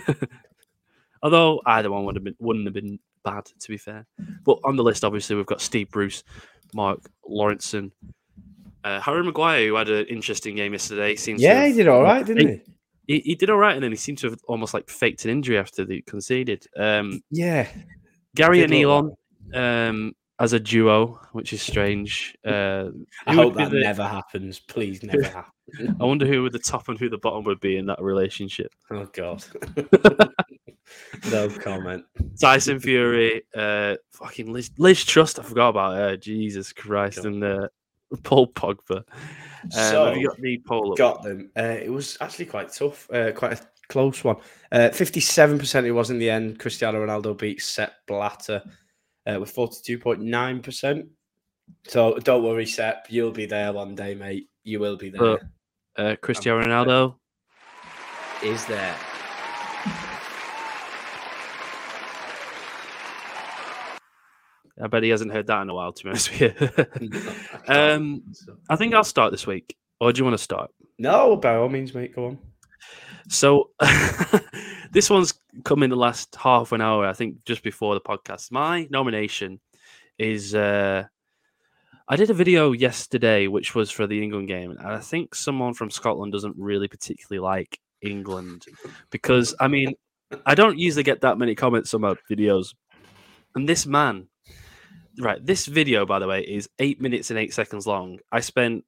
[1.23, 4.07] although either one would have been wouldn't have been bad to be fair.
[4.45, 6.25] But on the list, obviously, we've got Steve Bruce,
[6.75, 7.93] Mark Lawrenson,
[8.83, 11.15] uh, Harry Maguire, who had an interesting game yesterday.
[11.17, 12.74] Seems Yeah, he did all right, didn't he?
[13.07, 15.31] He, he did all right, and then he seemed to have almost like faked an
[15.31, 16.67] injury after they conceded.
[16.77, 17.69] Um, Yeah.
[18.35, 19.15] Gary and Elon
[19.55, 22.37] um, as a duo, which is strange.
[22.45, 22.87] Uh,
[23.27, 24.59] I hope that the- never happens.
[24.59, 25.97] Please, never happen.
[26.01, 28.73] I wonder who would the top and who the bottom would be in that relationship.
[28.91, 29.45] Oh God.
[31.31, 32.05] no comment.
[32.41, 35.39] Tyson Fury, uh, fucking Liz, Liz Truss.
[35.39, 36.17] I forgot about her.
[36.17, 37.27] Jesus Christ, God.
[37.27, 37.69] and uh,
[38.23, 38.99] Paul Pogba.
[38.99, 40.95] Um, So, have you got the poll?
[40.95, 41.51] Got them.
[41.57, 44.37] Uh, it was actually quite tough, uh, quite a close one.
[44.71, 45.87] Uh, Fifty-seven percent.
[45.87, 46.59] It was in the end.
[46.59, 48.63] Cristiano Ronaldo beat Sepp Blatter
[49.27, 51.07] uh, with forty-two point nine percent.
[51.87, 53.07] So don't worry, Sepp.
[53.09, 54.49] You'll be there one day, mate.
[54.65, 55.23] You will be there.
[55.23, 55.39] Uh,
[55.97, 57.17] Uh, Cristiano Ronaldo.
[58.43, 58.97] Is there?
[64.83, 65.93] I bet he hasn't heard that in a while.
[65.93, 66.41] To be honest with
[67.01, 67.35] you.
[67.69, 68.23] um,
[68.69, 69.77] I think I'll start this week.
[70.01, 70.71] Or do you want to start?
[70.99, 72.15] no, by all means, mate.
[72.15, 72.39] Go on.
[73.29, 73.71] So
[74.93, 75.35] this one's
[75.65, 78.53] come in the last half an hour, I think, just before the podcast.
[78.53, 79.61] My nomination
[80.19, 81.05] is uh
[82.07, 85.75] I did a video yesterday which was for the England game, and I think someone
[85.75, 88.67] from Scotland doesn't really particularly like England
[89.11, 89.95] because I mean
[90.45, 92.75] I don't usually get that many comments on my videos.
[93.55, 94.29] And this man,
[95.19, 98.19] right, this video, by the way, is eight minutes and eight seconds long.
[98.33, 98.85] I spent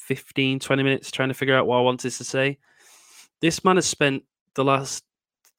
[0.00, 2.58] 15, 20 minutes trying to figure out what I wanted to say.
[3.40, 4.22] This man has spent
[4.54, 5.04] the last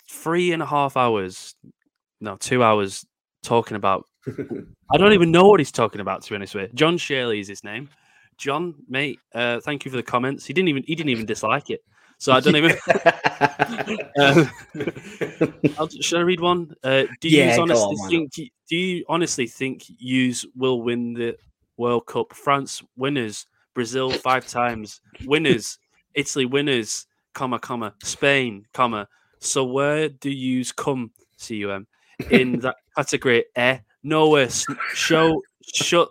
[0.10, 1.56] three and a half hours,
[2.21, 3.06] no, two hours
[3.43, 4.06] talking about.
[4.27, 6.75] I don't even know what he's talking about, to be honest with you.
[6.75, 7.89] John Shirley is his name.
[8.38, 10.45] John, mate, uh, thank you for the comments.
[10.45, 11.82] He didn't even he didn't even dislike it.
[12.17, 12.75] So I don't even.
[15.80, 16.75] Um, should I read one?
[16.84, 18.32] Uh, do you Yeah, honestly on, think?
[18.34, 21.38] Do you honestly think yous will win the
[21.77, 22.34] World Cup?
[22.34, 25.77] France winners, Brazil five times winners,
[26.15, 29.08] Italy winners, comma comma, Spain comma.
[29.39, 31.12] So where do yous come?
[31.39, 31.88] cum
[32.32, 33.45] in that category?
[33.56, 34.49] Eh, nowhere.
[34.93, 36.10] Show shut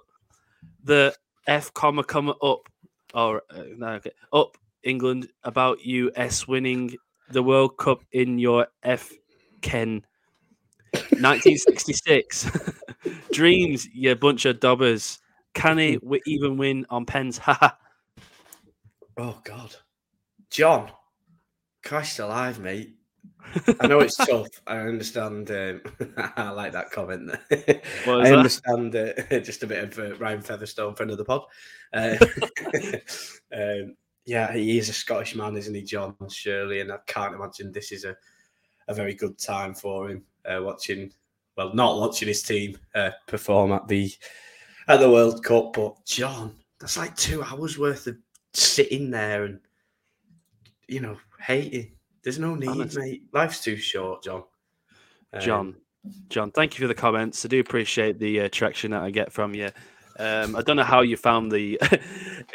[0.84, 1.12] the
[1.46, 2.68] f comma comma up.
[3.14, 4.56] Or uh, no, okay, up
[4.86, 6.96] England about US winning
[7.30, 9.12] the World Cup in your F
[9.60, 10.04] Ken
[10.92, 12.50] 1966.
[13.32, 15.18] Dreams, you bunch of dobbers.
[15.54, 17.38] Can he w- even win on pens?
[17.38, 17.76] Ha
[19.16, 19.74] oh God,
[20.50, 20.90] John,
[21.84, 22.94] Christ alive, mate.
[23.80, 24.48] I know it's tough.
[24.66, 25.50] I understand.
[25.50, 25.80] Um,
[26.36, 27.30] I like that comment.
[27.50, 27.82] there.
[28.06, 31.42] I understand uh, just a bit of uh, Ryan Featherstone, friend of the pod.
[31.92, 32.16] Uh,
[33.54, 33.94] um,
[34.26, 36.80] yeah, he is a Scottish man, isn't he, John Shirley?
[36.80, 38.16] And I can't imagine this is a,
[38.88, 41.12] a very good time for him uh, watching.
[41.56, 44.12] Well, not watching his team uh, perform at the
[44.88, 48.16] at the World Cup, but John, that's like two hours worth of
[48.52, 49.60] sitting there and
[50.88, 51.92] you know hating.
[52.22, 53.22] There's no need, mate.
[53.32, 54.42] Life's too short, John.
[55.32, 55.76] Um, John,
[56.28, 57.44] John, thank you for the comments.
[57.44, 59.70] I do appreciate the uh, traction that I get from you.
[60.18, 61.78] Um, I don't know how you found the.
[61.82, 62.02] it,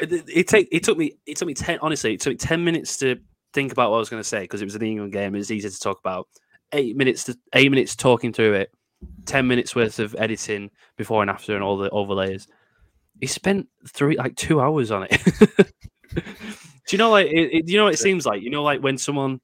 [0.00, 2.64] it, it take it took me it took me ten honestly it took me ten
[2.64, 3.16] minutes to
[3.52, 5.34] think about what I was going to say because it was an England game.
[5.34, 6.28] It was easy to talk about.
[6.72, 8.70] Eight minutes to eight minutes talking through it.
[9.26, 12.46] Ten minutes worth of editing before and after and all the overlays.
[13.20, 15.22] He spent three like two hours on it.
[16.14, 16.22] do
[16.90, 18.42] you know like it, it, you know what it seems like?
[18.42, 19.40] You know like when someone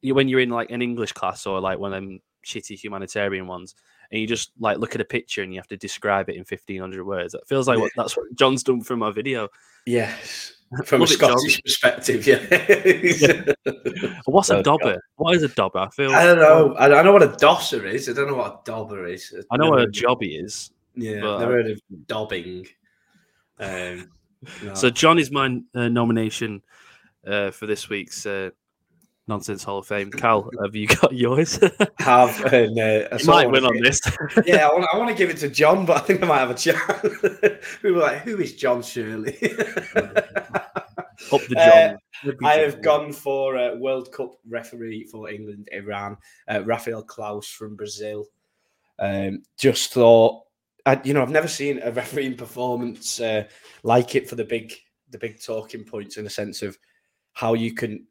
[0.00, 3.46] you when you're in like an English class or like one of them shitty humanitarian
[3.46, 3.74] ones,
[4.12, 6.44] and you just like look at a picture and you have to describe it in
[6.44, 7.34] fifteen hundred words.
[7.34, 9.48] It feels like what, that's what John's done for my video.
[9.86, 10.52] Yes,
[10.84, 14.12] from a Love it, Scottish perspective, yeah.
[14.26, 15.02] What's a dobber?
[15.16, 15.78] What is a dobber?
[15.78, 16.74] I feel I don't know.
[16.74, 18.08] I, I know what a dosser is.
[18.08, 19.34] I don't know what a dobber is.
[19.50, 20.70] I know what a jobby is.
[20.94, 22.66] Yeah, but never I- heard of dobbing.
[23.58, 24.10] Um,
[24.62, 24.74] no.
[24.74, 26.62] So John is my uh, nomination
[27.26, 28.50] uh, for this week's uh,
[29.28, 30.10] Nonsense Hall of Fame.
[30.10, 31.58] Cal, have you got yours?
[31.98, 34.00] have an, uh, I you might win on this.
[34.46, 36.38] Yeah, I want, I want to give it to John, but I think I might
[36.38, 37.78] have a chance.
[37.82, 39.38] we were like, "Who is John Shirley?"
[41.32, 42.36] Up the Uh, John.
[42.44, 46.16] I have gone for uh, World Cup referee for England, Iran,
[46.48, 48.26] uh, Raphael Claus from Brazil.
[48.98, 50.42] Um, just thought,
[50.84, 53.44] I, you know, I've never seen a refereeing performance uh,
[53.82, 54.72] like it for the big
[55.10, 56.76] the big talking points in the sense of
[57.34, 58.06] how you can.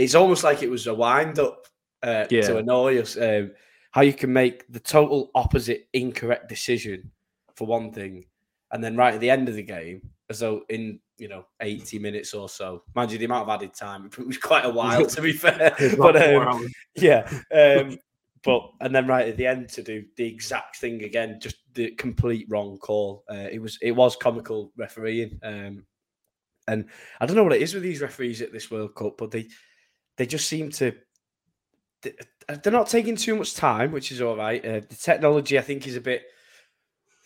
[0.00, 1.66] It's almost like it was a wind up
[2.02, 2.42] uh, Yeah.
[2.42, 3.16] to annoy us.
[3.16, 3.52] Um,
[3.92, 7.10] how you can make the total opposite incorrect decision
[7.54, 8.24] for one thing,
[8.72, 11.98] and then right at the end of the game, as though in you know eighty
[11.98, 15.04] minutes or so, mind you, the amount of added time it was quite a while
[15.06, 15.74] to be fair.
[15.98, 17.98] but um, yeah, um,
[18.44, 21.90] but and then right at the end to do the exact thing again, just the
[21.92, 23.24] complete wrong call.
[23.28, 25.84] Uh, it was it was comical refereeing, um,
[26.68, 26.86] and
[27.20, 29.48] I don't know what it is with these referees at this World Cup, but they
[30.20, 30.92] they just seem to
[32.02, 32.12] they-
[32.62, 34.62] they're not taking too much time, which is all right.
[34.62, 36.24] Uh, the technology, I think, is a bit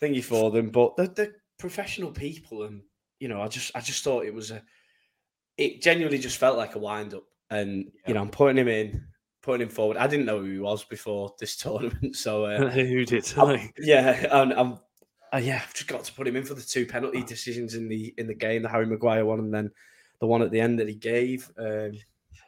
[0.01, 2.81] thingy for them, but they're, they're professional people, and
[3.19, 4.61] you know, I just I just thought it was a
[5.57, 9.07] it genuinely just felt like a wind up, and you know, I'm putting him in,
[9.41, 9.97] putting him forward.
[9.97, 13.25] I didn't know who he was before this tournament, so uh, Who did?
[13.37, 14.79] I'm- yeah, and I'm.
[15.33, 17.89] Uh, yeah, I've just got to put him in for the two penalty decisions in
[17.89, 19.69] the in the game, the Harry Maguire one, and then
[20.21, 21.51] the one at the end that he gave.
[21.57, 21.91] Um,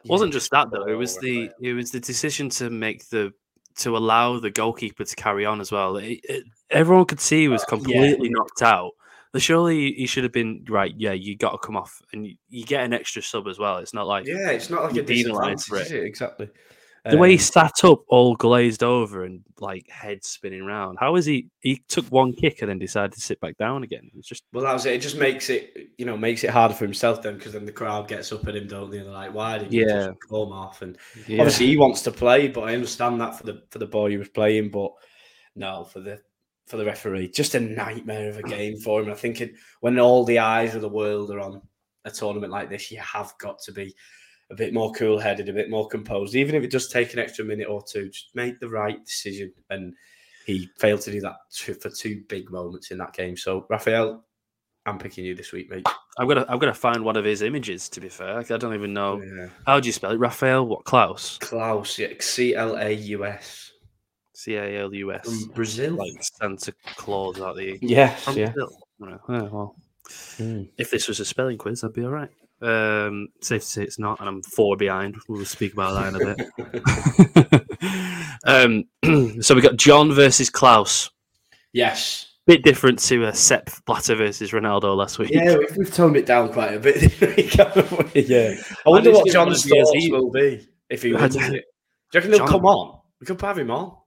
[0.04, 0.86] It wasn't just that though.
[0.86, 3.34] It was the it was the decision to make the
[3.78, 5.98] to allow the goalkeeper to carry on as well.
[5.98, 7.78] It, it, everyone could see he was Uh, yeah.
[7.78, 8.92] completely knocked out.
[9.34, 10.94] But surely he should have been right.
[10.98, 13.78] Yeah, you got to come off, and you, you get an extra sub as well.
[13.78, 16.04] It's not like Yeah, it's not like you're a penalised for is it?
[16.04, 16.50] Exactly.
[17.12, 20.98] The way he Um, sat up, all glazed over and like head spinning round.
[21.00, 21.48] How is he?
[21.60, 24.10] He took one kick and then decided to sit back down again.
[24.16, 24.94] It's just well, that was it.
[24.94, 27.72] It just makes it, you know, makes it harder for himself then, because then the
[27.72, 29.00] crowd gets up at him, don't they?
[29.00, 30.08] They're like, "Why did you Yeah.
[30.08, 31.42] just come off?" And yeah.
[31.42, 34.18] obviously, he wants to play, but I understand that for the for the boy he
[34.18, 34.92] was playing, but
[35.56, 36.22] no, for the
[36.68, 39.10] for the referee, just a nightmare of a game for him.
[39.10, 41.62] I think it, when all the eyes of the world are on
[42.04, 43.96] a tournament like this, you have got to be
[44.50, 47.20] a bit more cool headed, a bit more composed, even if it does take an
[47.20, 48.10] extra minute or two.
[48.10, 49.94] Just make the right decision, and
[50.46, 51.36] he failed to do that
[51.82, 53.36] for two big moments in that game.
[53.36, 54.24] So, Raphael,
[54.86, 55.86] I'm picking you this week, mate.
[56.18, 57.90] I'm gonna I'm gonna find one of his images.
[57.90, 59.50] To be fair, I don't even know Yeah.
[59.66, 60.18] how do you spell it.
[60.18, 61.38] Raphael, what Claus?
[61.42, 63.72] Claus, yeah, C L A U S
[64.34, 65.26] C A L U S.
[65.26, 65.96] from Brazil.
[65.96, 68.52] Like Santa Claus out the Yes, from yeah.
[68.54, 68.72] Brazil.
[69.28, 69.76] Well,
[70.38, 70.70] Mm.
[70.78, 72.30] if this was a spelling quiz, I'd be all right.
[72.62, 75.16] Um, safe to say it's not, and I'm four behind.
[75.28, 77.64] We'll speak about that in a bit.
[78.46, 81.10] um, so we got John versus Claus.
[81.74, 82.24] yes.
[82.48, 85.32] Bit different to uh, Sepp Blatter versus Ronaldo last week.
[85.34, 86.96] Yeah, we've, we've toned it down quite a bit.
[87.02, 88.22] this week, haven't we?
[88.26, 88.56] yeah.
[88.86, 90.24] I wonder what didn't John's wanna be as thoughts evil.
[90.24, 91.50] will be if he I wins don't- it.
[91.50, 91.64] Do you
[92.16, 93.02] reckon he'll John- come on?
[93.20, 93.98] We could have him on.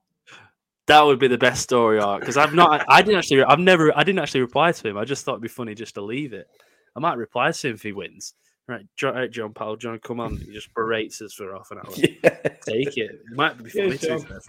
[0.87, 3.93] That would be the best story arc because I've not, I didn't actually, I've never,
[3.97, 4.97] I didn't actually reply to him.
[4.97, 6.47] I just thought it'd be funny just to leave it.
[6.97, 8.35] I might reply to him if he wins.
[8.69, 10.37] Right, uh, John, right, John Powell, John, come on.
[10.37, 11.93] He just berates us for half an hour.
[11.97, 12.31] Yeah.
[12.65, 13.11] Take it.
[13.11, 14.41] It might be funny to John.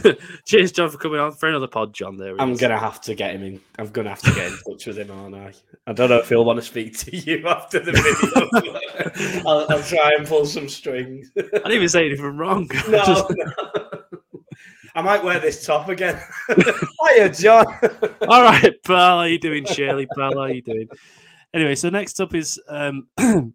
[0.00, 0.12] for.
[0.44, 2.16] Cheers, John, for coming on for another pod, John.
[2.16, 3.60] There, I'm gonna have to get him in.
[3.78, 5.52] I'm gonna have to get in touch with him, aren't I?
[5.86, 9.42] I don't know if he'll want to speak to you after the video.
[9.48, 11.30] I'll, I'll try and pull some strings.
[11.38, 12.68] I didn't even say anything wrong.
[12.88, 13.52] No, Just- no.
[14.96, 16.20] I might wear this top again.
[16.48, 17.64] Hiya, John.
[18.28, 19.18] all right, pal.
[19.18, 20.06] How you doing, Shirley?
[20.16, 20.88] Pal, how you doing?
[21.52, 23.08] Anyway, so next up is um,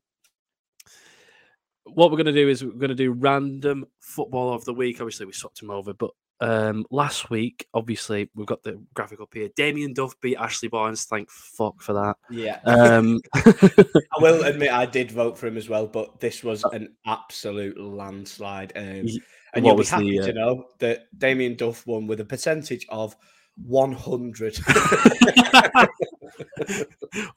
[1.85, 4.99] what we're going to do is we're going to do random football of the week.
[4.99, 9.33] Obviously, we swapped him over, but um, last week, obviously, we've got the graphic up
[9.33, 9.49] here.
[9.55, 11.05] Damien Duff beat Ashley Barnes.
[11.05, 12.17] Thank fuck for that.
[12.29, 12.59] Yeah.
[12.65, 16.95] Um, I will admit I did vote for him as well, but this was an
[17.05, 18.73] absolute landslide.
[18.75, 19.07] Um,
[19.53, 22.25] and you'll be was the, happy uh, to know that Damien Duff won with a
[22.25, 23.15] percentage of
[23.63, 24.57] 100.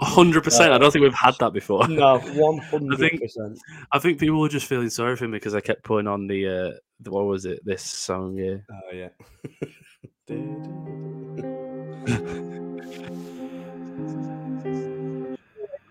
[0.01, 0.73] hundred percent.
[0.73, 1.87] I don't think we've had that before.
[1.89, 2.99] no, 100%.
[2.99, 3.23] think-
[3.93, 6.49] I think people were just feeling sorry for me because I kept putting on the,
[6.49, 7.61] uh, the what was it?
[7.65, 8.57] This song, yeah.
[8.71, 9.09] Oh, yeah.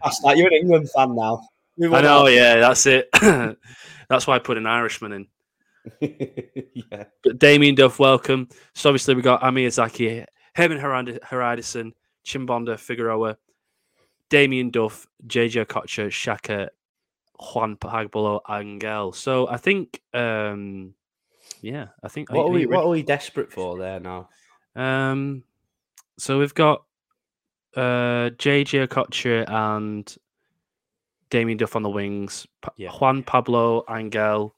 [0.03, 0.37] That's that.
[0.37, 1.41] You're an England fan now.
[1.81, 3.09] I know, yeah, that's it.
[4.09, 5.27] that's why I put an Irishman in.
[6.01, 7.05] yeah.
[7.23, 8.49] But Damien Duff, welcome.
[8.75, 11.93] So obviously we got Ami Azaki, Herman Haradison,
[12.25, 13.37] Chimbonda Figueroa,
[14.29, 16.69] Damien Duff, JJ Okocha, Shaka,
[17.53, 19.13] Juan Pablo, Angel.
[19.13, 20.93] So I think, um,
[21.61, 22.31] yeah, I think.
[22.31, 24.29] What are, we, what are we desperate for there now?
[24.75, 25.43] Um,
[26.17, 26.83] so we've got
[27.75, 30.17] uh, JJ Okocha and
[31.29, 32.91] Damien Duff on the wings, Pa- Yeah.
[32.91, 34.53] Juan Pablo Angel.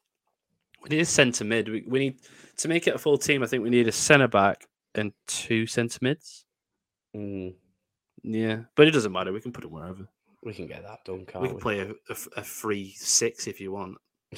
[0.84, 1.68] We need a centre mid.
[1.70, 2.20] We, we need
[2.58, 3.44] to make it a full team.
[3.44, 6.46] I think we need a centre back and two centre mids.
[7.16, 7.54] Mm,
[8.24, 9.32] Yeah, but it doesn't matter.
[9.34, 10.08] We can put it wherever.
[10.44, 11.54] we can get that done, can't we we?
[11.54, 11.92] can play
[12.38, 13.98] a free six if you want.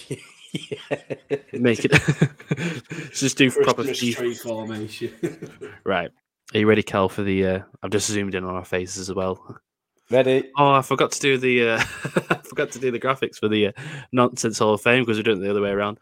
[0.10, 0.78] yeah.
[1.54, 1.92] Make it
[3.14, 4.16] just do proper Christmas FIFA.
[4.16, 5.14] tree formation.
[5.86, 6.12] Right.
[6.54, 7.46] Are you ready, Cal, for the?
[7.46, 9.58] Uh, I've just zoomed in on our faces as well.
[10.10, 10.50] Ready?
[10.58, 11.70] Oh, I forgot to do the.
[11.70, 11.78] Uh,
[12.30, 13.72] I forgot to do the graphics for the uh,
[14.12, 15.98] nonsense Hall of Fame because we're doing it the other way around.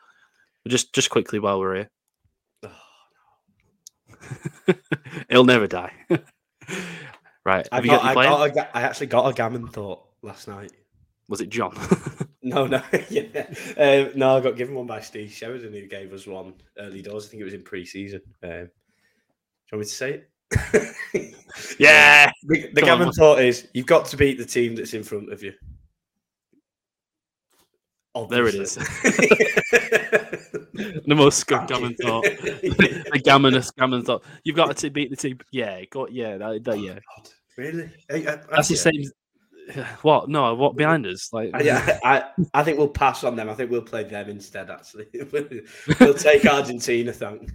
[0.67, 1.89] Just, just quickly while we're here,
[5.29, 5.93] it'll never die.
[7.45, 7.67] right.
[7.71, 10.47] I, Have you got, got I, got ga- I actually got a gammon thought last
[10.47, 10.71] night.
[11.27, 11.75] Was it John?
[12.41, 13.45] No, no, yeah.
[13.77, 17.25] Um, no, I got given one by Steve Sheridan, who gave us one early doors.
[17.25, 18.21] I think it was in pre season.
[18.41, 20.95] Um, do you want me to say it?
[21.77, 22.31] yeah.
[22.47, 25.43] The, the gammon thought is you've got to beat the team that's in front of
[25.43, 25.53] you.
[28.29, 28.77] There it is.
[31.09, 32.23] The most scum gammon thought.
[32.23, 34.23] the gammonest gammon thought.
[34.43, 35.39] You've got to beat the team.
[35.51, 36.93] Yeah, got yeah, that, that, yeah.
[36.93, 37.91] God, really?
[38.09, 39.03] Uh, That's the same.
[40.01, 40.29] What?
[40.29, 41.31] No, what behind us?
[41.31, 42.23] Like, Yeah, I,
[42.55, 43.49] I think we'll pass on them.
[43.49, 44.69] I think we'll play them instead.
[44.69, 45.07] Actually,
[45.99, 47.13] we'll take Argentina.
[47.13, 47.51] Thank.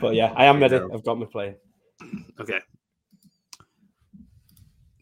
[0.00, 0.76] but yeah, I am ready.
[0.76, 1.56] I've got my player.
[2.38, 2.60] Okay.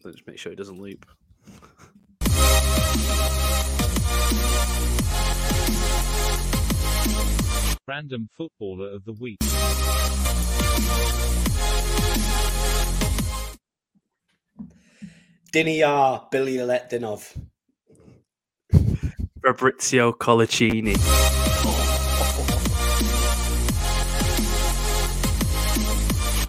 [0.05, 1.05] Let's make sure it doesn't loop.
[7.87, 9.37] Random Footballer of the Week.
[15.53, 17.37] Diniar Billy Letdinov.
[19.41, 20.95] Fabricio Coloccini.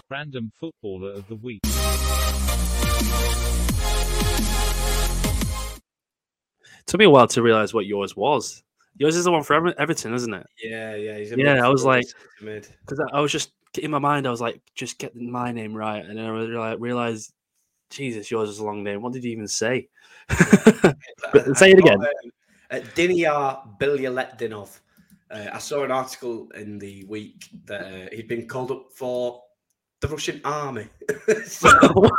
[0.09, 1.61] Random Footballer of the Week.
[6.87, 8.63] Took me a while to realize what yours was.
[8.97, 10.47] Yours is the one for Ever- Everton, isn't it?
[10.63, 12.05] Yeah, yeah, he's Yeah, I was like-
[12.41, 16.05] Because I was just in my mind, I was like, just get my name right,
[16.05, 17.33] and then I realized,
[17.89, 19.01] Jesus, yours is a long name.
[19.01, 19.89] What did you even say?
[20.29, 21.99] Say it again.
[21.99, 22.07] um,
[22.71, 24.79] uh, Diniar Bilyaletdinov.
[25.29, 29.41] Uh, I saw an article in the week that uh, he'd been called up for
[30.01, 30.87] the Russian army.
[31.45, 32.09] So-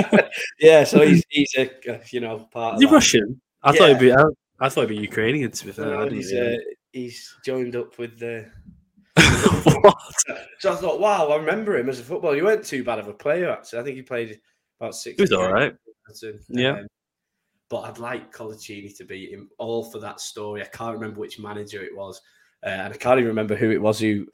[0.60, 2.74] yeah, so he's he's a uh, you know part.
[2.74, 2.90] Of that.
[2.92, 3.40] Russian?
[3.62, 4.12] I thought it'd be.
[4.12, 4.24] I,
[4.60, 5.50] I thought it'd be Ukrainian.
[5.50, 6.56] To be fair, No, he's, uh,
[6.92, 8.46] he's joined up with the.
[9.80, 9.96] What?
[10.58, 12.34] So I thought, wow, I remember him as a footballer.
[12.34, 13.78] He weren't too bad of a player, actually.
[13.78, 14.40] I think he played
[14.80, 15.16] about six.
[15.16, 15.74] He was all right.
[16.48, 16.80] Yeah.
[16.80, 16.86] Um,
[17.68, 20.62] but I'd like Coloccini to beat him all for that story.
[20.62, 22.20] I can't remember which manager it was,
[22.64, 24.26] uh, and I can't even remember who it was who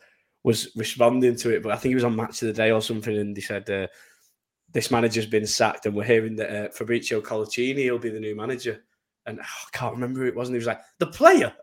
[0.44, 1.62] was responding to it.
[1.62, 3.68] But I think he was on Match of the Day or something, and he said
[3.68, 3.88] uh,
[4.72, 8.36] this manager's been sacked, and we're hearing that uh, Fabricio Coloccini will be the new
[8.36, 8.84] manager.
[9.26, 11.52] And oh, I can't remember who it was, and he was like the player.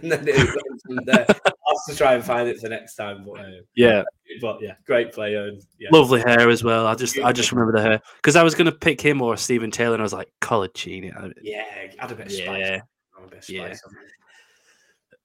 [0.00, 1.26] And then it went from there.
[1.28, 3.26] I'll have to try and find it for next time.
[3.26, 4.02] But, uh, Yeah,
[4.40, 5.48] but yeah, great player.
[5.48, 6.86] And yeah, lovely hair as well.
[6.86, 9.70] I just, I just remember the hair because I was gonna pick him or Stephen
[9.70, 11.14] Taylor, and I was like, Coloccini.
[11.14, 11.64] I- yeah,
[11.98, 12.46] add a bit of spice.
[12.58, 12.80] Yeah.
[13.18, 13.74] Add a bit of Yeah.
[13.74, 13.82] spice.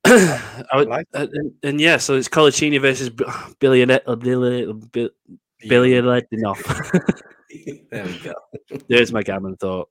[0.05, 3.23] I would, like and, and- and yeah, so it's Coloccini versus B-
[3.59, 5.09] Billionaire, uh, Billy, Bill-
[5.67, 6.23] Billionaire.
[6.31, 8.33] there we go.
[8.89, 9.89] There's my gammon thought.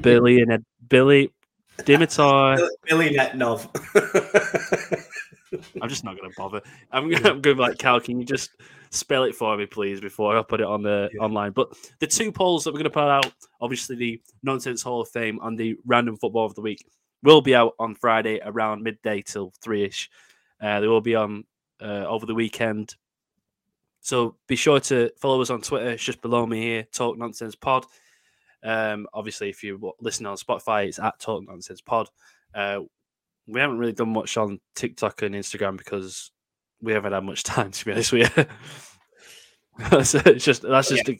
[0.00, 1.32] Billy and Billy
[1.78, 2.66] Dimitar.
[2.88, 3.68] Billy Netnov.
[5.82, 6.60] I'm just not going to bother.
[6.90, 8.00] I'm going going to like Cal.
[8.00, 8.50] Can you just
[8.90, 11.20] spell it for me, please, before I put it on the Yeah.
[11.22, 11.52] online?
[11.52, 15.08] But the two polls that we're going to put out, obviously the Nonsense Hall of
[15.08, 16.84] Fame and the Random Football of the Week,
[17.22, 20.10] will be out on Friday around midday till three ish.
[20.60, 21.44] Uh, they will be on
[21.80, 22.94] uh, over the weekend.
[24.00, 25.90] So be sure to follow us on Twitter.
[25.90, 27.86] It's just below me here, Talk Nonsense Pod.
[28.64, 32.08] Um, obviously, if you listen on Spotify, it's at Talk Nonsense Pod.
[32.54, 32.80] Uh,
[33.46, 36.32] we haven't really done much on TikTok and Instagram because
[36.80, 38.44] we haven't had much time to be honest with you.
[40.04, 41.18] so it's just that's just a-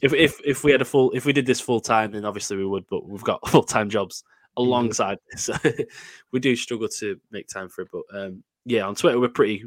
[0.00, 2.56] if if if we had a full if we did this full time then obviously
[2.56, 4.24] we would, but we've got full time jobs
[4.56, 5.42] alongside this.
[5.42, 5.54] So
[6.32, 7.88] we do struggle to make time for it.
[7.92, 9.64] But um, yeah, on Twitter we're pretty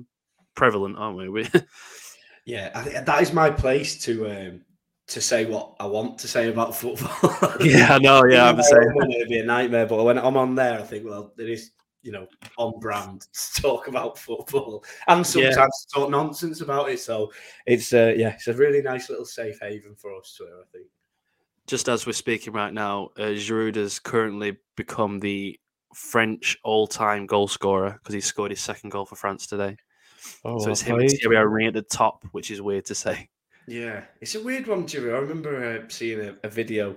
[0.56, 1.30] prevalent, aren't we?
[1.30, 1.48] we
[2.46, 4.62] yeah, I that is my place to um,
[5.08, 7.56] to say what I want to say about football.
[7.66, 8.26] yeah, I know.
[8.26, 9.12] Yeah, I'm the same.
[9.12, 12.12] It'd be a nightmare, but when I'm on there, I think, well, it is, you
[12.12, 15.24] know, on brand to talk about football and Yeah.
[15.24, 17.00] sometimes to talk nonsense about it.
[17.00, 17.32] So
[17.66, 20.88] it's, uh, yeah, it's a really nice little safe haven for us, Twitter, I think.
[21.68, 25.58] just as we're speaking right now, uh, Giroud has currently become the
[25.94, 29.78] French all-time goal scorer because he scored his second goal for France today.
[30.44, 33.30] Oh, so it's him and Thierry Henry at the top, which is weird to say.
[33.68, 35.12] Yeah, it's a weird one, Jimmy.
[35.12, 36.96] I remember uh, seeing a, a video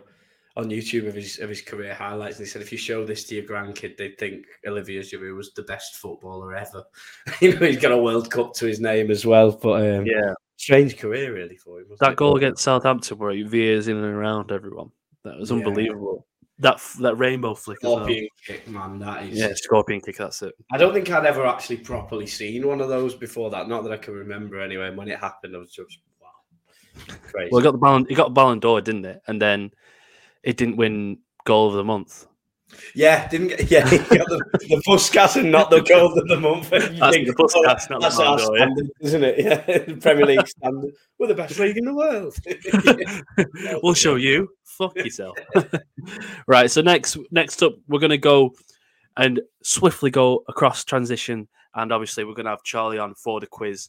[0.57, 3.25] on YouTube of his of his career highlights, and he said if you show this
[3.25, 6.85] to your grandkid, they'd think Olivier Giroud was the best footballer ever.
[7.41, 9.51] you know, he's got a World Cup to his name as well.
[9.51, 11.87] But um, Yeah, strange career really for him.
[12.01, 12.17] that it?
[12.17, 14.91] goal against Southampton where he veers in and around everyone.
[15.25, 15.57] That was Yeah.
[15.59, 16.27] unbelievable.
[16.61, 17.97] that that rainbow flick as well.
[17.97, 18.99] Scorpion kick, man.
[19.01, 19.39] That is.
[19.39, 20.19] Yeah, scorpion kick.
[20.19, 20.55] That's it.
[20.71, 23.69] I don't think I'd ever actually properly seen one of those before that.
[23.69, 24.95] Not that I can remember anyway.
[24.95, 25.99] When it happened, I was just
[27.33, 27.49] crazy.
[27.51, 29.23] Well, it got the Ballon, it got Ballon d'Or, didn't it?
[29.27, 29.71] And then
[30.43, 32.27] it didn't win goal of the month.
[32.95, 33.83] yeah, didn't get yeah.
[33.83, 36.71] Got the, the Puskas and not the goal of the month.
[36.71, 38.65] That's think, the Puskas, oh, not the that's our Ballon d'Or, yeah.
[38.65, 39.39] standard, isn't it?
[39.39, 40.95] Yeah, Premier League standard.
[41.19, 42.37] We're the best league in the world.
[43.83, 44.49] we'll show you.
[44.65, 45.37] Fuck yourself.
[46.47, 46.71] right.
[46.71, 48.55] So next, next up, we're gonna go
[49.17, 53.89] and swiftly go across transition, and obviously we're gonna have Charlie on for the quiz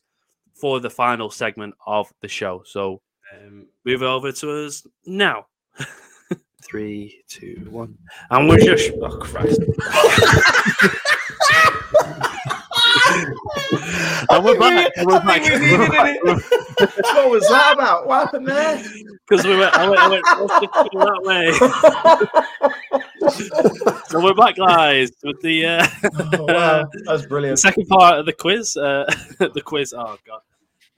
[0.54, 2.64] for the final segment of the show.
[2.66, 3.02] So
[3.34, 5.46] Um, move over to us now.
[6.64, 7.98] Three, two, one,
[8.30, 8.92] and we're just.
[9.02, 9.62] Oh Christ!
[14.30, 14.92] and we're back.
[14.98, 15.44] and We're back.
[16.24, 18.08] what was that about?
[18.08, 18.84] What happened there?
[19.28, 21.52] Because we went, I went, I went, let's just go that way.
[24.08, 27.60] so we're back, guys, with the, uh, Oh, wow, that was the brilliant.
[27.68, 28.76] second part of the quiz.
[28.76, 29.06] Uh,
[29.40, 29.94] the quiz.
[29.98, 30.42] Oh god.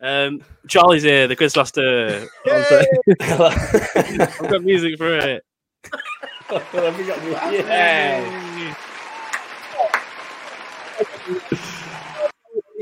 [0.01, 2.27] Um, Charlie's here, the quiz master.
[2.45, 2.85] Yay!
[3.21, 5.43] I've got music for it.
[6.49, 8.75] have we got- yeah.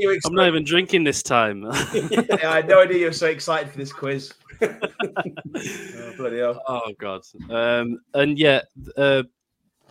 [0.02, 1.64] You I'm not even drinking this time.
[1.70, 2.30] excited?
[2.42, 4.32] I had no idea you were so excited for this quiz.
[4.64, 6.62] Oh, bloody hell.
[6.68, 7.22] oh god.
[7.50, 8.62] Um, and yeah,
[8.96, 9.24] uh,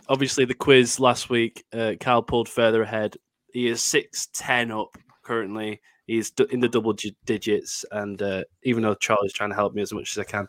[0.08, 3.16] obviously the quiz last week, uh, Cal pulled further ahead.
[3.52, 5.80] He is six ten up currently.
[6.06, 6.94] He's in the double
[7.26, 10.48] digits, and uh, even though Charlie's trying to help me as much as I can,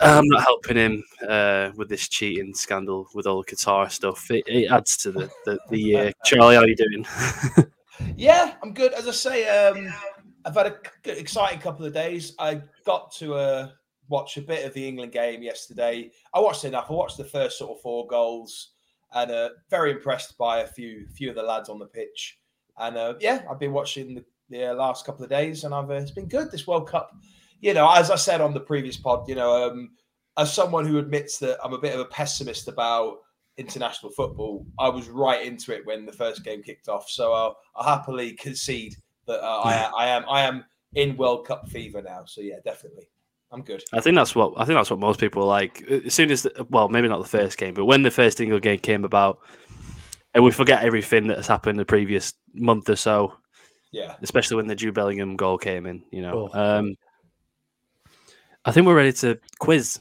[0.00, 4.30] I'm not helping him uh, with this cheating scandal with all the Qatar stuff.
[4.30, 6.12] It, it adds to the the, the year.
[6.24, 7.06] Charlie, how are you doing?
[8.16, 8.92] Yeah, I'm good.
[8.92, 9.92] As I say, um,
[10.44, 12.34] I've had a c- exciting couple of days.
[12.38, 13.68] I got to uh,
[14.08, 16.10] watch a bit of the England game yesterday.
[16.34, 16.86] I watched enough.
[16.90, 18.70] I watched the first sort of four goals,
[19.12, 22.38] and uh, very impressed by a few few of the lads on the pitch.
[22.78, 25.90] And uh, yeah, I've been watching the, the uh, last couple of days, and I've
[25.90, 26.50] uh, it's been good.
[26.50, 27.12] This World Cup,
[27.60, 29.90] you know, as I said on the previous pod, you know, um,
[30.38, 33.18] as someone who admits that I'm a bit of a pessimist about
[33.56, 37.08] international football, I was right into it when the first game kicked off.
[37.08, 38.96] So I'll, I'll happily concede
[39.26, 42.24] that uh, I, I am I am in World Cup fever now.
[42.26, 43.08] So yeah, definitely,
[43.50, 43.82] I'm good.
[43.92, 45.82] I think that's what I think that's what most people like.
[45.82, 48.62] As soon as, the, well, maybe not the first game, but when the first England
[48.62, 49.38] game came about,
[50.34, 53.34] and we forget everything that has happened the previous month or so,
[53.92, 56.02] Yeah, especially when the Jude Bellingham goal came in.
[56.10, 56.78] You know, Oh.
[56.78, 56.94] um,
[58.64, 60.00] I think we're ready to quiz.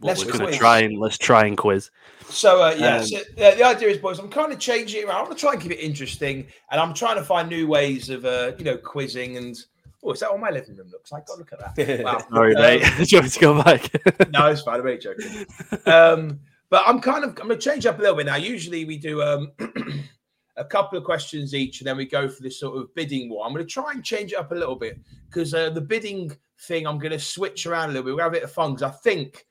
[0.00, 1.90] Let's we're going to try and let's try and quiz.
[2.28, 5.04] So uh, yeah, Um, so, uh, the idea is, boys, I'm kind of changing it
[5.06, 5.16] around.
[5.18, 8.10] I'm going to try and keep it interesting, and I'm trying to find new ways
[8.10, 9.36] of, uh, you know, quizzing.
[9.36, 9.56] And
[10.02, 11.26] oh, is that what my living room looks like?
[11.26, 12.00] God, look at that!
[12.04, 12.24] Wow.
[12.32, 12.82] Sorry, Um, mate.
[12.96, 14.30] Do you want to go back?
[14.32, 14.80] no, it's fine.
[14.80, 15.46] I'm only joking.
[15.86, 18.36] Um, but I'm kind of I'm going to change up a little bit now.
[18.36, 19.52] Usually we do um,
[20.56, 23.46] a couple of questions each, and then we go for this sort of bidding war.
[23.46, 26.36] I'm going to try and change it up a little bit because uh, the bidding
[26.62, 28.14] thing I'm going to switch around a little bit.
[28.16, 29.46] We'll have a bit of fun because I think.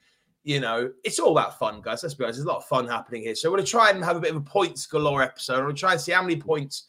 [0.45, 2.03] You know, it's all about fun, guys.
[2.03, 2.37] Let's be honest.
[2.37, 3.33] There's a lot of fun happening here.
[3.33, 5.55] So we're going to try and have a bit of a points galore episode.
[5.55, 6.85] I'm going to try and see how many points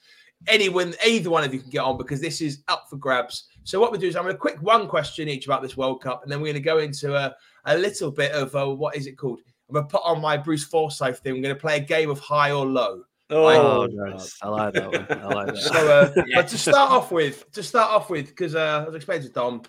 [0.46, 3.48] anyone, either one of you can get on because this is up for grabs.
[3.64, 6.02] So what we do is I'm going to quick one question each about this World
[6.02, 7.34] Cup, and then we're going to go into a,
[7.64, 9.40] a little bit of uh, what is it called?
[9.68, 11.34] I'm going to put on my Bruce Forsyth thing.
[11.34, 13.02] We're going to play a game of high or low.
[13.30, 14.38] Oh, nice.
[14.40, 15.06] I like that one.
[15.20, 15.56] I like that.
[15.62, 18.94] So, uh, but to start off with, to start off with, because uh, I was
[18.94, 19.62] explaining to Dom,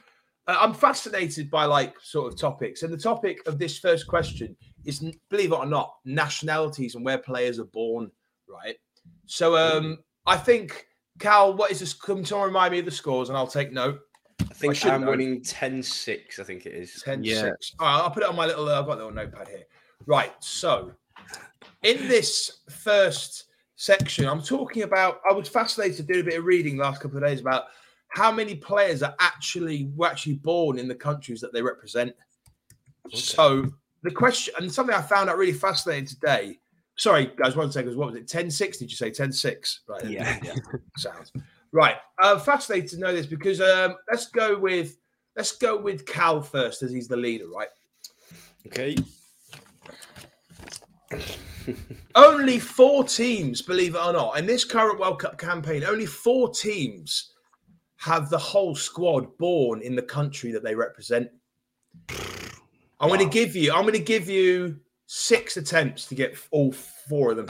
[0.48, 5.04] I'm fascinated by like sort of topics, and the topic of this first question is,
[5.30, 8.10] believe it or not, nationalities and where players are born.
[8.48, 8.78] Right.
[9.26, 10.88] So, um, I think
[11.20, 11.93] Cal, what is this?
[11.93, 14.00] Come to remind me of the scores, and I'll take note.
[14.39, 15.12] I think should I'm know.
[15.12, 17.02] winning 10-6, I think it is.
[17.04, 17.41] 10 Yeah.
[17.41, 17.76] 6.
[17.80, 19.64] All right, I'll put it on my little, uh, I've got a little notepad here.
[20.06, 20.32] Right.
[20.39, 20.91] So,
[21.84, 23.45] in this first
[23.76, 27.18] section, I'm talking about, I was fascinated to do a bit of reading last couple
[27.18, 27.66] of days about
[28.18, 32.15] how many players are actually were actually born in the countries that they represent.
[33.13, 33.68] So,
[34.01, 36.57] the question, and something I found out really fascinating today.
[36.95, 37.95] Sorry, guys, one second.
[37.95, 38.28] What was it?
[38.28, 38.78] 10 6?
[38.80, 39.82] Did you say 10 6?
[39.88, 40.05] Right.
[40.09, 40.39] Yeah.
[40.97, 41.32] Sounds
[41.72, 41.97] right.
[42.18, 44.97] I'm fascinated to know this because um, let's go with
[45.36, 47.70] let's go with Cal first as he's the leader, right?
[48.65, 48.97] Okay.
[52.15, 56.49] Only four teams, believe it or not, in this current World Cup campaign, only four
[56.49, 57.34] teams
[57.98, 61.30] have the whole squad born in the country that they represent.
[63.00, 63.74] I'm going to give you.
[63.74, 67.50] I'm going to give you six attempts to get all four of them.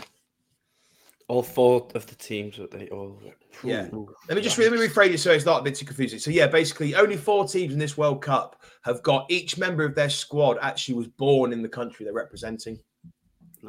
[1.28, 3.20] All four of the teams that they all.
[3.64, 3.88] Yeah.
[3.88, 4.14] Ooh.
[4.30, 6.20] Let me just let me rephrase it so it's not a bit too confusing.
[6.20, 9.96] So yeah, basically, only four teams in this World Cup have got each member of
[9.96, 12.80] their squad actually was born in the country they're representing.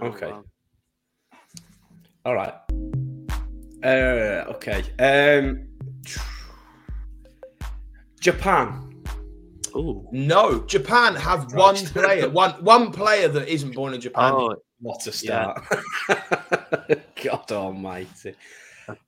[0.01, 0.31] Oh, Okay.
[0.31, 0.45] wow.
[2.25, 2.55] All right.
[3.83, 4.83] Uh, okay.
[4.99, 5.67] Um,
[8.21, 8.85] Japan.
[9.77, 10.09] Ooh.
[10.13, 14.33] No, Japan have one player, one one player that isn't born in Japan.
[14.35, 15.55] Oh, What a Yeah.
[16.09, 17.01] start.
[17.25, 18.35] God almighty.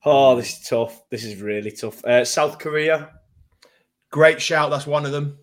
[0.05, 1.01] Oh, this is tough.
[1.09, 2.05] This is really tough.
[2.05, 3.09] Uh, South Korea,
[4.11, 5.39] Great shout, that's one of them.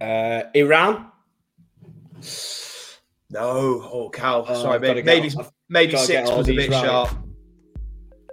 [0.00, 1.10] uh, Iran.
[3.30, 5.30] No, oh Cal, Oh, sorry, I've maybe maybe,
[5.68, 6.80] maybe six was a bit right.
[6.82, 7.10] sharp.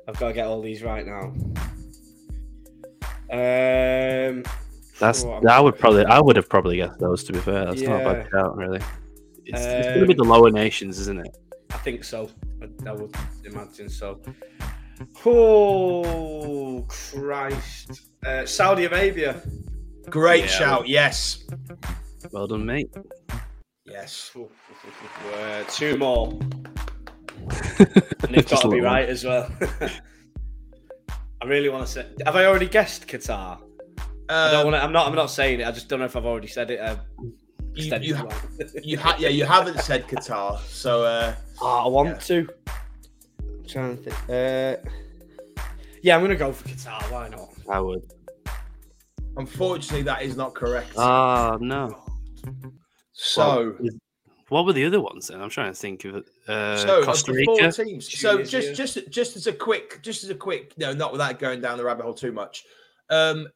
[0.07, 1.33] I've got to get all these right now.
[3.31, 4.43] Um,
[4.99, 5.23] that's.
[5.23, 6.05] oh, I'm- would probably.
[6.05, 7.23] I would have probably guessed those.
[7.25, 8.13] To be fair, that's not a Yeah.
[8.13, 8.79] bad shout, really.
[9.45, 11.37] It's, it's going to be Um, the lower nations, isn't it?
[11.71, 12.29] I think so.
[12.61, 13.13] I, I would
[13.45, 14.21] imagine so.
[15.25, 18.01] Oh Christ!
[18.25, 19.41] Uh, Saudi Arabia.
[20.09, 20.47] Great Yeah.
[20.47, 21.43] shout, yes,
[22.31, 22.89] Well done, mate.
[23.85, 24.31] yes.
[25.33, 26.27] Uh, two more,
[27.79, 29.49] and they've got to be right as well.
[31.41, 32.05] I really want to say.
[32.25, 33.57] Have I already guessed Qatar?
[34.29, 34.83] I don't Um, want to.
[34.83, 35.07] I'm not.
[35.07, 35.67] I'm not saying it.
[35.67, 36.79] I just don't know if I've already said it.
[36.79, 36.95] Uh,
[37.73, 38.31] you, you, wrong.
[38.83, 42.15] you ha- yeah, you haven't said Qatar, so uh, Oh, I want Yeah.
[42.15, 42.49] to.
[43.39, 44.29] I'm trying to think.
[44.29, 44.89] Uh,
[46.03, 47.01] yeah, I'm gonna go for Qatar.
[47.11, 47.49] Why not?
[47.69, 48.03] I would.
[49.37, 50.91] unfortunately that is not correct.
[50.97, 52.03] Ah, no.
[53.13, 53.75] so,
[54.51, 55.39] What were the other ones then?
[55.41, 56.27] I'm trying to think of.
[56.45, 57.71] Uh, so Costa the four Rica.
[57.71, 58.19] teams.
[58.19, 58.73] So Tunisia.
[58.73, 61.77] just just just as a quick, just as a quick, no, not without going down
[61.77, 62.65] the rabbit hole too much.
[63.09, 63.47] Um,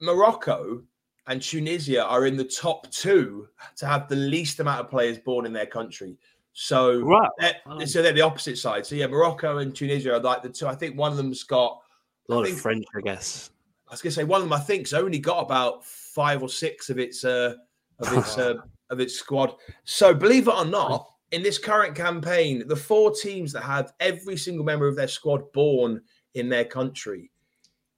[0.00, 0.82] Morocco
[1.26, 3.48] and Tunisia are in the top two
[3.78, 6.16] to have the least amount of players born in their country.
[6.52, 7.28] So Right.
[7.40, 7.84] they're, Wow.
[7.84, 8.86] so they're the opposite side.
[8.86, 10.68] So yeah, Morocco and Tunisia are like the two.
[10.68, 11.80] I think one of them's got.
[12.28, 13.50] A lot I of think- French, I guess.
[13.88, 14.52] I was gonna say one of them.
[14.52, 17.54] I think's only got about five or six of its uh,
[17.98, 18.54] of its uh,
[18.90, 19.54] of its squad.
[19.84, 24.36] So believe it or not, in this current campaign, the four teams that have every
[24.36, 26.00] single member of their squad born
[26.34, 27.30] in their country,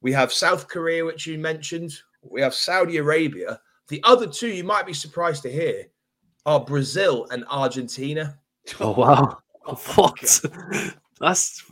[0.01, 1.93] we have South Korea, which you mentioned.
[2.23, 3.61] We have Saudi Arabia.
[3.89, 5.87] The other two, you might be surprised to hear,
[6.45, 8.39] are Brazil and Argentina.
[8.81, 9.39] Oh wow!
[9.69, 10.45] Oh, what?
[11.21, 11.63] That's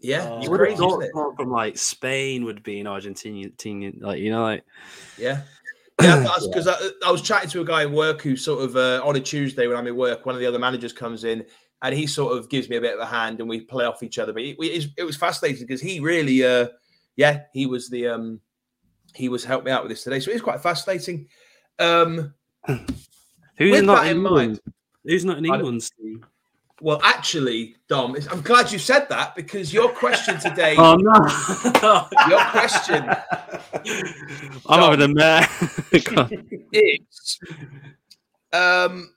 [0.00, 0.42] Yeah, uh, Oh.
[0.42, 1.12] you would have crazy, thought isn't it?
[1.12, 4.64] thought from like Spain would be an Argentinian, like you know, like
[5.18, 5.42] Yeah.
[6.00, 6.76] Yeah, that's because I,
[7.06, 9.66] I was chatting to a guy in work who sort of uh, on a Tuesday
[9.66, 11.44] when I'm in work, one of the other managers comes in
[11.82, 14.02] and he sort of gives me a bit of a hand and we play off
[14.02, 14.32] each other.
[14.32, 16.68] But it, it, it was fascinating because he really, uh,
[17.16, 18.40] yeah, he was the um,
[19.14, 21.28] he was helping me out with this today, so it is quite fascinating.
[21.78, 22.32] Um,
[23.58, 24.60] who's not in in mind-
[25.04, 26.24] Who's not in England's team?
[26.82, 32.08] Well, actually, Dom, I'm glad you said that because your question today, Oh no!
[32.28, 33.08] your question.
[34.68, 35.48] I'm having a mare.
[36.72, 37.38] is
[38.52, 39.14] um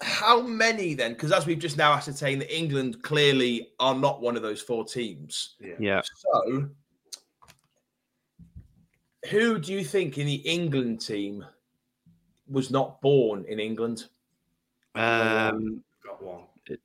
[0.00, 1.14] how many then?
[1.14, 4.84] Because as we've just now ascertained that england clearly are not one of those four
[4.84, 5.56] teams.
[5.80, 6.68] Yeah, so
[9.30, 11.44] who do you think in the england team
[12.48, 14.04] was not born in england?
[14.94, 15.82] Um,
[16.18, 16.78] got one.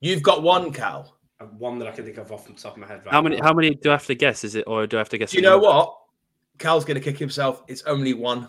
[0.00, 1.16] you've got one cal
[1.58, 3.02] One that I can think of off the top of my head.
[3.04, 3.36] Right how many?
[3.36, 3.44] now.
[3.44, 4.44] How many do I have to guess?
[4.44, 5.30] Is it or do I have to guess?
[5.30, 5.66] do you know another?
[5.78, 5.96] what
[6.58, 8.46] cal's gonna kick himself it's only one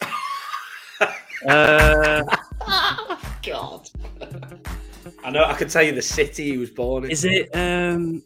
[1.46, 2.22] Uh,
[3.46, 3.88] God.
[5.24, 5.44] I know.
[5.44, 7.10] I can tell you the city he was born in.
[7.10, 7.48] is it?
[7.54, 8.22] Um,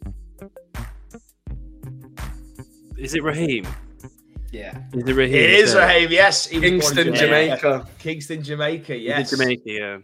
[2.97, 3.67] is it Raheem?
[4.51, 4.77] Yeah.
[4.93, 5.35] Is it Raheem?
[5.35, 7.87] it is Uh, Raheem, yes he was born in Kingston, Jamaica.
[7.99, 9.61] kingston jamaica yes Jamaica?
[9.65, 9.97] Yeah.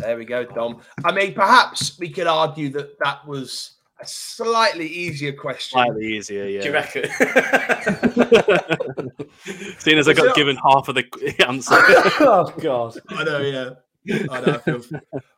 [0.00, 0.80] There we go, Dom.
[1.04, 5.76] I mean, perhaps we could argue that that was a slightly easier question.
[5.76, 6.60] Slightly easier, yeah.
[6.60, 7.04] Do you reckon?
[9.78, 11.04] Seeing as I got it- given half of the
[11.46, 11.74] answer.
[12.20, 12.96] oh God.
[13.08, 13.70] I know, yeah.
[14.10, 14.54] I know.
[14.54, 14.82] I feel...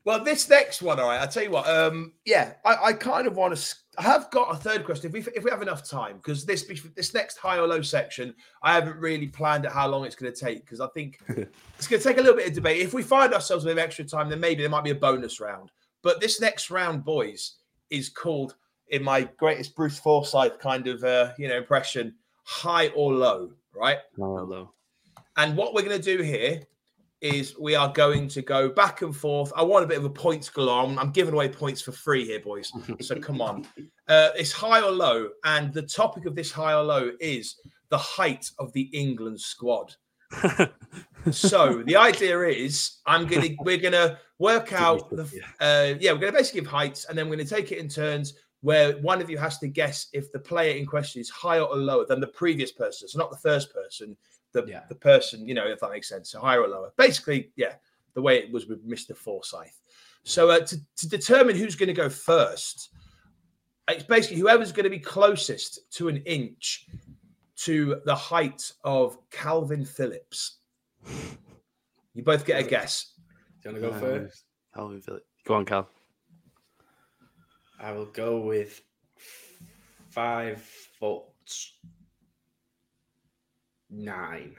[0.04, 1.20] well, this next one, all right.
[1.20, 1.68] I'll tell you what.
[1.68, 3.74] Um, yeah, I, I kind of want to.
[3.98, 6.70] I have got a third question if we if we have enough time because this
[6.94, 10.32] this next high or low section, I haven't really planned out how long it's going
[10.32, 12.80] to take because I think it's going to take a little bit of debate.
[12.80, 15.70] If we find ourselves with extra time, then maybe there might be a bonus round.
[16.02, 17.56] But this next round, boys,
[17.90, 18.56] is called,
[18.88, 22.14] in my greatest Bruce Forsyth kind of uh, you know impression,
[22.44, 23.98] high or low, right?
[24.20, 24.72] Oh, hello.
[25.36, 26.62] And what we're going to do here
[27.20, 29.52] is we are going to go back and forth.
[29.54, 30.84] I want a bit of a points galore.
[30.84, 32.72] I'm, I'm giving away points for free here, boys.
[33.00, 33.66] So come on.
[34.08, 35.28] Uh, it's high or low.
[35.44, 37.56] And the topic of this high or low is
[37.90, 39.94] the height of the England squad.
[41.30, 45.24] So the idea is, I'm gonna we're gonna work out the
[45.60, 48.34] uh, yeah we're gonna basically give heights, and then we're gonna take it in turns
[48.62, 51.76] where one of you has to guess if the player in question is higher or
[51.76, 53.08] lower than the previous person.
[53.08, 54.16] So not the first person,
[54.52, 54.82] the Yeah.
[54.88, 56.30] the person you know if that makes sense.
[56.30, 56.92] So higher or lower.
[56.96, 57.74] Basically, yeah,
[58.14, 59.80] the way it was with Mister Forsyth.
[60.24, 62.90] So uh, to to determine who's going to go first,
[63.88, 66.86] it's basically whoever's going to be closest to an inch
[67.56, 70.58] to the height of Kalvin Phillips.
[72.14, 73.12] You both get a guess.
[73.62, 74.44] Do you want to go Um, first?
[74.76, 75.26] Kalvin Phillips.
[75.46, 75.88] Go on, Cal.
[77.78, 78.82] I will go with
[80.10, 80.60] five
[80.98, 81.22] foot
[83.90, 84.56] nine.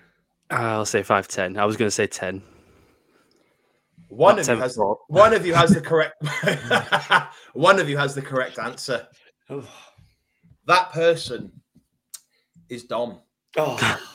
[0.49, 1.57] I'll say five ten.
[1.57, 2.41] I was going to say ten.
[4.09, 4.97] One Not of you has foot.
[5.07, 6.21] one of you has the correct
[7.53, 9.07] one of you has the correct answer.
[10.67, 11.51] That person
[12.69, 13.19] is Dom.
[13.57, 13.99] oh.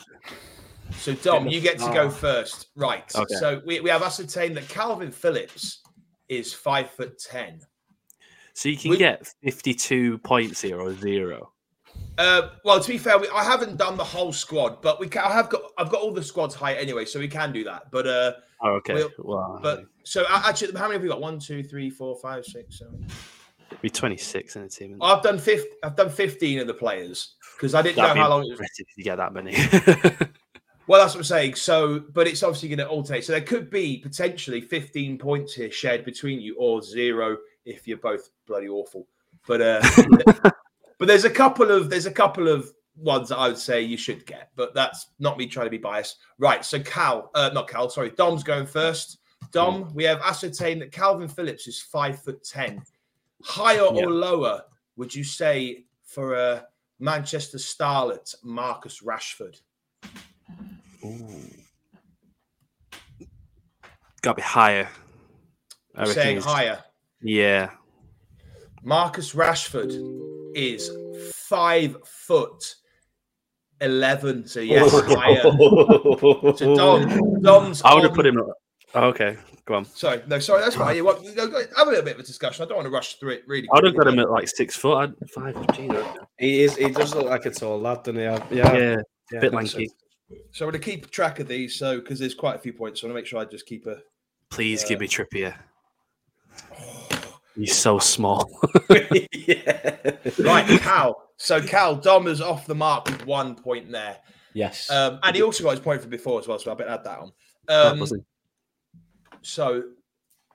[0.98, 2.10] So Dom, you get to go Ah.
[2.10, 2.68] first.
[2.76, 3.10] Right.
[3.14, 3.34] Okay.
[3.34, 5.82] So we, we have ascertained that Kalvin Phillips
[6.28, 7.60] is five foot ten.
[8.54, 11.52] So you can We- get fifty-two points here or zero.
[12.18, 15.22] Uh, well, to be fair, we, I haven't done the whole squad, but we can,
[15.22, 17.90] I have got I've got all the squads height anyway, so we can do that.
[17.90, 18.32] But uh,
[18.62, 18.94] Oh, okay.
[19.18, 21.20] We'll- but so actually, how many have we got?
[21.20, 23.06] One, two, three, four, five, six, seven.
[23.82, 24.96] be twenty-six in a team.
[25.02, 25.66] I've done fifth.
[25.82, 28.68] I've done fifteen of the players because I didn't That'd know how long it was.
[28.96, 29.54] you get that many.
[30.88, 31.56] Well, that's what I'm saying.
[31.56, 33.24] So, but it's obviously going to alternate.
[33.24, 37.98] So there could be potentially 15 points here shared between you, or zero if you're
[37.98, 39.08] both bloody awful.
[39.48, 39.82] But uh,
[40.98, 43.96] but there's a couple of there's a couple of ones that I would say you
[43.96, 44.50] should get.
[44.56, 46.16] But that's not me trying to be biased.
[46.38, 46.64] Right.
[46.64, 49.18] So Cal, uh, not Cal, sorry, Dom's going first.
[49.52, 52.82] Dom, we have ascertained that Kalvin Phillips is five foot ten.
[53.44, 54.04] Higher Yeah.
[54.04, 54.62] or lower
[54.96, 56.66] would you say for a
[56.98, 59.60] Manchester starlet, Marcus Rashford?
[61.04, 61.50] Ooh.
[64.22, 64.88] Got to be higher.
[66.06, 66.82] Saying higher.
[67.20, 67.70] Yeah.
[68.82, 69.92] Marcus Rashford
[70.56, 70.90] is
[71.34, 72.74] five foot
[73.80, 74.46] eleven.
[74.46, 75.42] So yes, higher.
[76.56, 77.82] So Dom, Dom's.
[77.82, 78.40] I would have put him.
[78.94, 79.36] Oh, okay,
[79.66, 79.84] go on.
[79.84, 80.96] Sorry, no, sorry, that's fine.
[80.96, 82.64] You want, you know, go- have a little bit of a discussion.
[82.64, 83.42] I don't want to rush through it.
[83.46, 84.96] Really, I would have got him at like six foot.
[84.96, 85.54] I'd, five.
[85.76, 86.18] Geez, okay.
[86.38, 86.76] He is.
[86.76, 88.22] He does look like a tall lad, doesn't he?
[88.22, 88.72] Yeah, yeah.
[88.72, 88.96] yeah,
[89.32, 89.78] yeah, bit I think so.
[89.78, 89.90] lanky.
[90.52, 91.76] So I'm going to keep track of these.
[91.78, 93.66] So because there's quite a few points, so I want to make sure I just
[93.66, 93.96] keep a.
[94.50, 94.88] Please Yeah.
[94.90, 95.54] give me Trippier.
[97.56, 98.50] He's so small.
[98.90, 100.00] yeah.
[100.38, 101.22] Right, Cal.
[101.38, 104.16] So Cal, Dom is off the mark with one point there,
[104.54, 104.90] Yes.
[104.90, 106.58] um, and he also got his point from before as well.
[106.58, 107.32] So I better add that on.
[107.68, 108.24] Um, wasn't-
[109.42, 109.82] So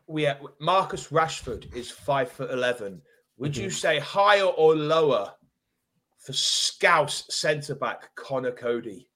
[0.08, 3.02] we have Marcus Rashford is five foot eleven.
[3.38, 5.34] Would you say higher or lower
[6.20, 9.08] for Scouse centre back Conor Coady?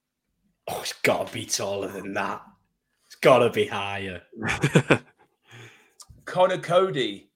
[0.67, 2.41] oh, it's got to be taller than that.
[3.05, 4.21] It's got to be higher.
[6.25, 7.29] Conor Coady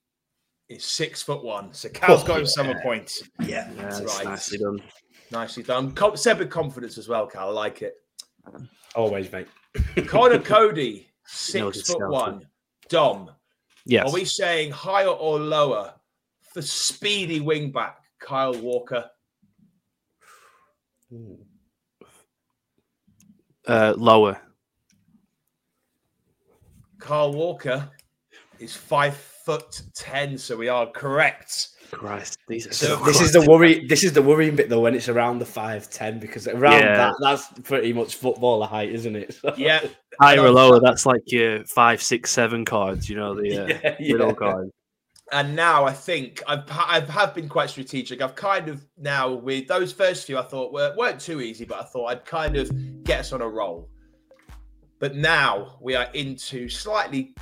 [0.70, 1.72] is six foot one.
[1.74, 2.82] So Cal's got him some yeah.
[2.82, 3.22] points.
[3.40, 3.70] Yeah.
[3.76, 4.24] yeah, it's right.
[4.24, 4.80] nicely done.
[5.30, 5.92] Nicely done.
[5.92, 7.48] Com- said with confidence as well, Cal.
[7.50, 7.94] I like it.
[8.94, 9.48] Always, mate.
[10.06, 12.08] Conor Coady, six foot scouting.
[12.08, 12.46] one.
[12.88, 13.30] Dom,
[13.84, 14.08] Yes.
[14.08, 15.94] are we saying higher or lower
[16.52, 19.08] for speedy wing back Kyle Walker?
[23.66, 24.40] uh, lower.
[26.98, 27.88] Kyle Walker
[28.58, 29.16] is five
[29.50, 31.68] foot ten, so we are correct.
[31.90, 33.84] Christ, these are So so This is the worry.
[33.88, 36.96] This is the worrying bit though when it's around the five ten because around Yeah.
[36.96, 39.34] that that's pretty much footballer height, isn't it?
[39.42, 39.84] So- Yeah,
[40.20, 40.78] higher or lower.
[40.80, 43.08] That's like your five, six, seven cards.
[43.10, 43.66] You know the uh,
[43.98, 44.34] yeah, middle yeah.
[44.34, 44.70] card.
[45.32, 48.22] and now I think I've I have been quite strategic.
[48.22, 51.80] I've kind of now with those first few I thought were weren't too easy, but
[51.80, 52.70] I thought I'd kind of
[53.02, 53.88] get us on a roll.
[55.00, 57.34] But now we are into slightly,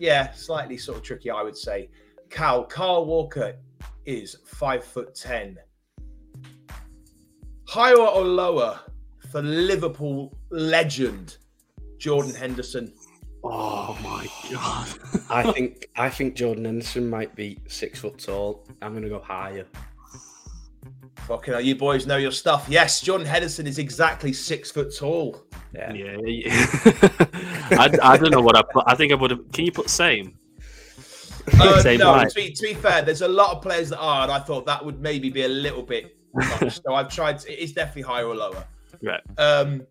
[0.00, 1.90] yeah, slightly sort of tricky, I would say.
[2.30, 3.54] Cal Kyle Walker
[4.06, 5.58] is five foot ten.
[7.68, 8.80] Higher or lower
[9.30, 11.36] for Liverpool legend
[11.98, 12.92] Jordan Henderson?
[13.44, 14.88] Oh my god.
[15.28, 18.66] I think I think Jordan Henderson might be six foot tall.
[18.80, 19.66] I'm gonna go higher.
[21.26, 22.66] Fucking hell, you boys know your stuff.
[22.68, 25.44] Yes, Jordan Henderson is exactly six foot tall.
[25.74, 25.92] Yeah.
[25.92, 26.50] Yeah, yeah.
[27.78, 28.84] I, I don't know what I put.
[28.86, 29.52] I think I would have.
[29.52, 30.36] Can you put same?
[31.58, 34.24] Uh, Same no, to be, to be fair, there's a lot of players that are,
[34.24, 36.80] and I thought that would maybe be a little bit much.
[36.84, 37.38] so I've tried.
[37.40, 38.64] To, it is definitely higher or lower.
[39.02, 39.20] Right.
[39.38, 39.86] Um,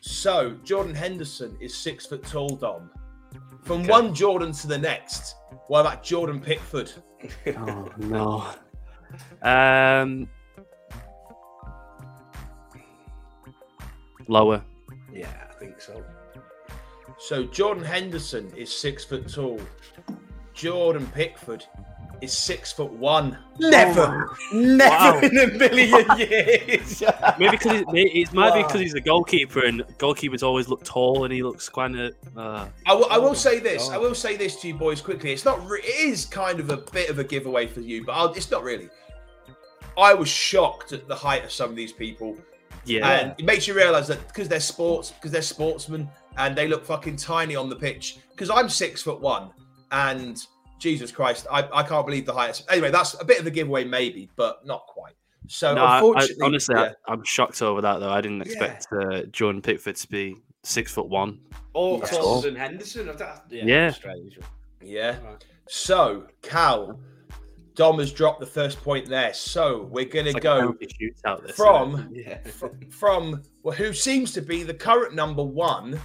[0.00, 2.90] so Jordan Henderson is six foot tall, Dom.
[3.62, 3.90] From Okay.
[3.90, 5.34] one Jordan to the next.
[5.68, 6.92] What about Jordan Pickford?
[7.56, 8.46] Oh no.
[9.42, 10.28] Um.
[14.28, 14.62] Lower.
[15.12, 16.02] Yeah, I think so.
[17.18, 19.60] So Jordan Henderson is six foot tall.
[20.54, 21.64] Jordan Pickford
[22.20, 23.36] is six foot one.
[23.58, 25.20] Never, never Wow.
[25.20, 27.02] in a million years.
[27.38, 30.82] Maybe because he's, maybe- it might be because he's a goalkeeper, and goalkeepers always look
[30.84, 32.14] tall, and he looks kind of.
[32.36, 33.90] Uh, I will, Oh say this.
[33.90, 35.32] I will say this to you boys quickly.
[35.32, 35.66] It's not.
[35.68, 38.50] Re- it is kind of a bit of a giveaway for you, but I'll, it's
[38.50, 38.88] not really.
[39.98, 42.36] I was shocked at the height of some of these people,
[42.86, 46.08] yeah, and it makes you realise that because they're sports, because they're sportsmen,
[46.38, 48.18] and they look fucking tiny on the pitch.
[48.30, 49.50] Because I'm six foot one,
[49.92, 50.38] and
[50.78, 52.62] Jesus Christ, I, I can't believe the height.
[52.68, 55.14] Anyway, that's a bit of a giveaway, maybe, but not quite.
[55.48, 56.92] So no, I, I, unfortunately, honestly, yeah.
[57.06, 58.10] I, I'm shocked over that though.
[58.10, 61.40] I didn't expect uh, Jordan Pickford to be six foot one.
[61.72, 62.10] Or Yes.
[62.10, 63.06] taller than Henderson.
[63.06, 63.38] Yeah.
[63.50, 63.92] Yeah.
[64.82, 65.16] Yeah.
[65.24, 65.44] Right.
[65.68, 66.98] So Cal,
[67.76, 69.32] Dom has dropped the first point there.
[69.34, 70.58] So we're gonna like a go.
[70.60, 71.46] penalty shootout.
[71.46, 72.38] This, from Yeah.
[72.90, 76.00] from well, who seems to be the current number one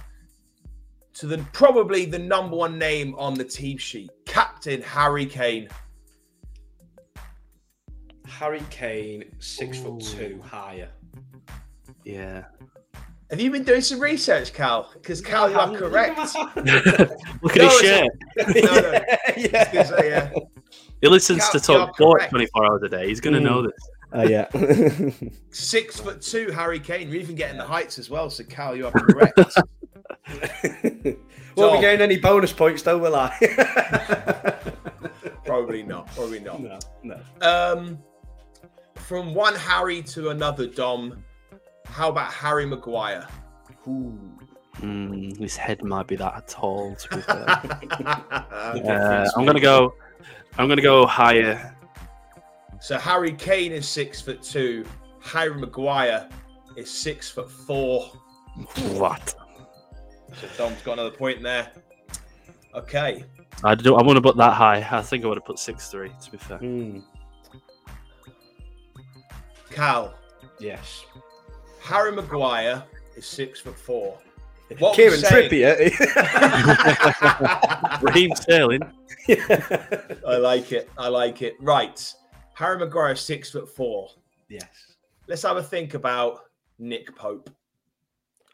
[1.14, 5.68] to the probably the number one name on the team sheet, Captain Harry Kane.
[8.26, 9.98] Harry Kane, six Ooh.
[9.98, 10.90] foot two, higher.
[12.04, 12.44] yeah.
[13.30, 14.90] Have you been doing some research, Cal?
[14.92, 16.18] Because Cal, you are correct.
[16.56, 18.08] Look at No, his shirt.
[18.36, 18.78] No, no.
[18.90, 19.00] Uh,
[19.38, 20.00] yeah.
[20.02, 20.30] Yeah.
[21.02, 23.08] He listens to you are talk sport 24 hours a day.
[23.08, 23.44] He's going to Mm.
[23.44, 23.72] know this.
[24.14, 24.46] Oh yeah.
[25.50, 27.08] Six foot two, Harry Kane.
[27.08, 28.30] You're even getting the heights as well.
[28.30, 29.36] So Cal, you are correct.
[30.94, 31.14] Won't
[31.56, 31.74] Dom.
[31.76, 33.30] be getting any bonus points though, will I?
[35.44, 36.06] Probably not.
[36.14, 36.60] Probably not.
[36.62, 37.18] no, no.
[37.40, 37.98] Um,
[38.96, 41.24] from one Harry to another Dom.
[41.86, 43.26] How about Harry Maguire?
[44.80, 46.94] Mm, his head might be that tall.
[46.96, 47.48] To be fair.
[48.30, 49.94] uh, I'm going to go.
[50.58, 51.74] I'm going to go higher.
[52.80, 54.84] so Harry Kane is six foot two.
[55.20, 56.28] Harry Maguire
[56.76, 58.06] is six foot four.
[58.92, 59.34] What?
[60.40, 61.70] So Dom's got another point there.
[62.74, 63.24] Okay.
[63.64, 63.98] I don't.
[64.00, 64.86] I want to put that high.
[64.90, 66.10] I think I would have put six three.
[66.24, 66.58] To be fair.
[66.58, 67.02] Mm,
[69.70, 70.14] Cal.
[70.58, 71.04] yes.
[71.80, 72.82] Harry Maguire
[73.16, 74.18] is six foot four.
[74.78, 75.76] What Kieran we're saying- Trippier.
[78.02, 78.82] Raheem Sterling.
[80.26, 80.90] I like it.
[80.98, 81.54] I like it.
[81.60, 82.14] Right.
[82.54, 84.08] Harry Maguire is six foot four.
[84.48, 84.64] yes.
[85.28, 86.40] Let's have a think about
[86.78, 87.48] Nick Pope.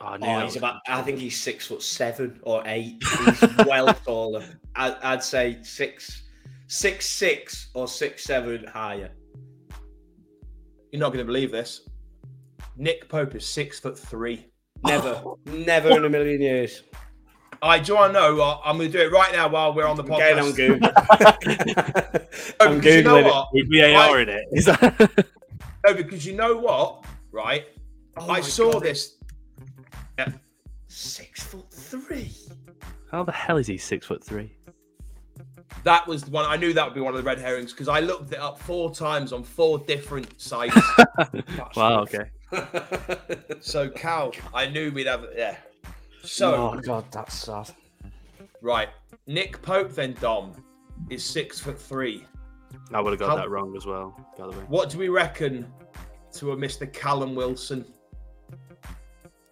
[0.01, 0.27] Oh, no.
[0.27, 0.81] Oh, he's about.
[0.87, 3.03] I think he's six foot seven or eight.
[3.25, 4.45] He's well taller.
[4.77, 6.25] I, I'd say six,
[6.69, 9.11] six six or six seven higher.
[10.93, 11.89] You're not going to believe this.
[12.77, 14.47] Nick Pope is six foot three.
[14.85, 16.83] Never, never in a million years.
[17.61, 18.41] I do I know.
[18.41, 20.53] uh, I'm going to do it right now while we're on the I'm getting on
[20.53, 20.57] podcast.
[20.57, 20.91] Google.
[22.61, 23.25] No, I'm because you know googling it.
[23.25, 23.49] what?
[23.53, 24.45] With VAR in it.
[24.53, 25.27] Is that?
[25.87, 27.05] No, because you know what?
[27.33, 27.67] Right.
[28.17, 29.15] Oh I saw God, this.
[30.89, 32.33] Six foot three.
[33.11, 34.57] How the hell is he six foot three?
[35.85, 36.45] That was the one.
[36.45, 38.59] I knew that would be one of the red herrings because I looked it up
[38.61, 40.77] four times on four different sites.
[41.77, 42.01] Wow.
[42.03, 42.31] Okay.
[43.61, 45.27] so Cal, I knew we'd have.
[45.37, 45.57] Yeah.
[46.23, 47.71] So oh god, that's sad.
[48.63, 48.89] right,
[49.27, 50.53] Nick Pope then Dom
[51.11, 52.25] is six foot three.
[52.93, 54.15] I would have got How- that wrong as well.
[54.39, 54.65] By the way.
[54.69, 55.71] What do we reckon
[56.35, 56.91] to a Mr.
[56.93, 57.85] Callum Wilson?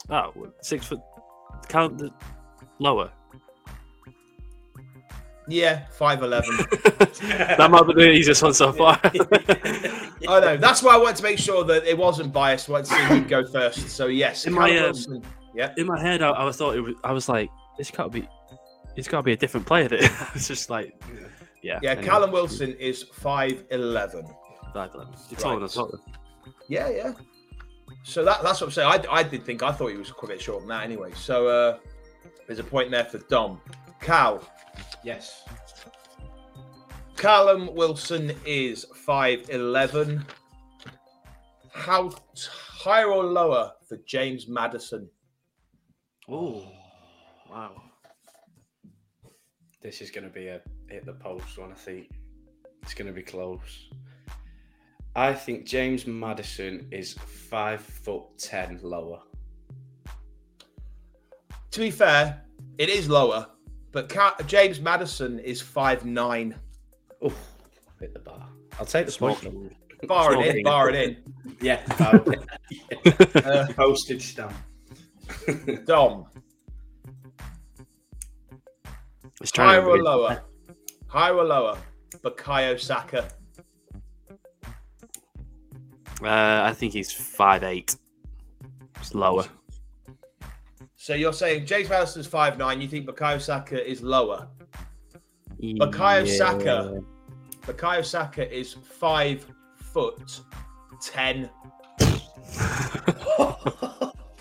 [0.09, 1.01] Oh, well, six foot.
[1.69, 2.11] Count the
[2.79, 3.11] lower.
[5.49, 6.57] Yeah, five eleven.
[7.57, 8.99] that might be the easiest one so far.
[9.05, 10.57] I know.
[10.57, 12.69] That's why I wanted to make sure that it wasn't biased.
[12.69, 13.89] I wanted to see who'd go first.
[13.91, 15.23] So yes, In Callum my, um, Wilson.
[15.55, 15.73] Yeah.
[15.77, 16.95] In my head, I, I thought it was.
[17.05, 18.29] I was like, this can't be.
[18.97, 19.89] It's got to be a different player.
[19.89, 21.01] That it's just like,
[21.63, 21.79] yeah.
[21.83, 22.07] Yeah, anyway.
[22.07, 24.27] Callum Wilson is five eleven.
[24.75, 25.15] Five eleven.
[25.31, 25.71] It's taller than Right.
[25.71, 26.01] Tottenham.
[26.69, 27.13] Yeah, yeah.
[28.03, 28.89] So that, that's what I'm saying.
[28.89, 31.13] I, I did think I thought he was quite a bit shorter than that anyway.
[31.15, 31.79] So uh,
[32.47, 33.61] there's a point there for Dom.
[34.01, 34.43] Cal.
[35.07, 35.45] Yes.
[37.17, 40.25] Callum Wilson is 5'11.
[41.73, 45.09] How t- higher or lower for James Maddison?
[46.29, 46.67] Oh,
[47.49, 47.81] wow.
[49.81, 51.71] This is going to be a hit the post one.
[51.71, 52.11] I think
[52.83, 53.89] it's going to be close.
[55.15, 59.21] I think James Maddison is five foot ten lower.
[61.71, 62.43] To be fair,
[62.77, 63.47] it is lower,
[63.93, 66.55] but Ca- James Maddison is 5'9.
[67.23, 67.33] Oh,
[68.01, 68.47] hit the bar.
[68.79, 69.35] I'll take the Small.
[69.35, 69.73] point.
[70.07, 71.57] Bar it in, bar it in.
[71.61, 74.53] Yeah, Uh, postage stamp.
[75.87, 76.27] Dom,
[79.41, 80.43] It's trying higher to or lower?
[81.09, 81.79] Higher or lower?
[82.19, 83.29] Bukayo Saka.
[86.23, 87.97] Uh, I think he's five eight.
[88.97, 89.47] It's lower.
[91.07, 92.81] So you're saying James Maddison's five nine.
[92.81, 94.49] You think Bukayo Saka is lower?
[95.63, 97.01] Bukayo Saka.
[97.63, 99.47] Bukayo Saka is five
[99.77, 100.41] foot
[101.01, 101.49] ten.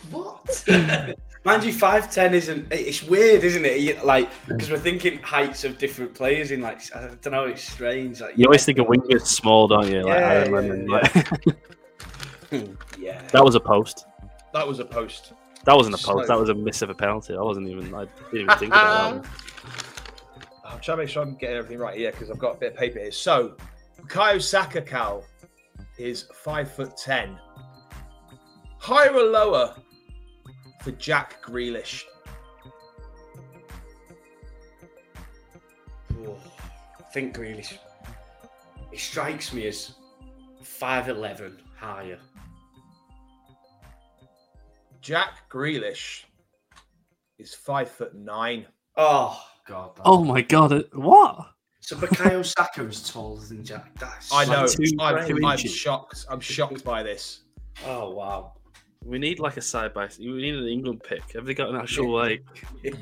[0.10, 0.64] what?
[1.44, 2.66] Mind you, five ten isn't.
[2.72, 4.04] It's weird, isn't it?
[4.04, 7.44] Like because we're thinking heights of different players in like I don't know.
[7.44, 8.22] It's strange.
[8.22, 10.02] Like You always think a winger's small, don't you?
[10.02, 11.26] Like Yeah, Iron yeah,
[12.50, 12.62] yeah.
[12.98, 13.22] yeah.
[13.34, 14.08] that was a post.
[14.52, 15.34] That was a post.
[15.66, 16.06] That wasn't a post.
[16.06, 16.26] Slow.
[16.28, 17.36] That was a miss of a penalty.
[17.36, 17.94] I wasn't even.
[17.94, 19.30] I didn't even think about that one.
[20.64, 22.74] I'm trying to make sure I'm getting everything right here because I've got a bit
[22.74, 23.12] of paper here.
[23.12, 23.56] So,
[24.00, 25.24] Bukayo Saka Cal
[25.98, 27.38] is five foot ten.
[28.78, 29.76] Higher or lower
[30.84, 32.04] for Jack Grealish?
[36.12, 37.66] I think really.
[38.92, 39.96] It strikes me as
[40.62, 42.20] five eleven higher.
[45.06, 46.24] Jack Grealish
[47.38, 48.66] is five foot nine.
[48.98, 49.96] Oh God.
[49.98, 50.84] that- Oh my god!
[50.94, 51.52] What?
[51.80, 53.94] So Bukayo Saka is taller than Jack.
[54.00, 54.66] That's I know.
[54.66, 56.26] two- I'm, I'm shocked.
[56.28, 57.42] I'm shocked by this.
[57.86, 58.54] Oh wow.
[59.04, 60.10] We need like a side by.
[60.18, 61.34] We need an England pick.
[61.34, 62.44] Have they got an actual like?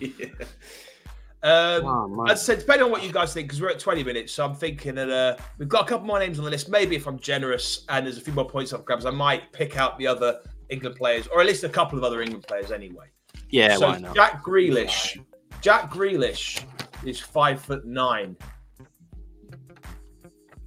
[1.46, 2.32] Um, Oh, man.
[2.32, 4.46] As I said, depending on what you guys think, because we're at 20 minutes, so
[4.46, 6.70] I'm thinking that uh, we've got a couple more names on the list.
[6.70, 9.76] Maybe if I'm generous and there's a few more points up grabs, I might pick
[9.76, 10.40] out the other
[10.74, 13.06] England players, or at least a couple of other England players anyway.
[13.50, 14.16] Yeah, so why not?
[14.16, 15.24] Jack Grealish,
[15.62, 16.66] Jack Grealish
[17.06, 18.36] is five foot nine.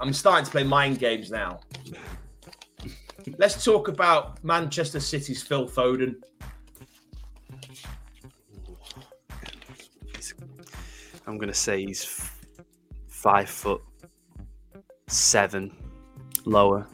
[0.01, 1.61] I'm starting to play mind games now.
[3.39, 6.15] Let's talk about Manchester City's Phil Foden.
[11.27, 12.31] I'm gonna say he's
[13.09, 13.83] five foot
[15.09, 15.75] seven,
[16.45, 16.87] lower.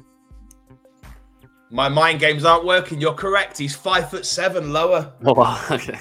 [1.72, 3.00] My mind games aren't working.
[3.00, 3.56] You're correct.
[3.56, 5.10] He's five foot seven lower.
[5.24, 5.98] Oh, okay.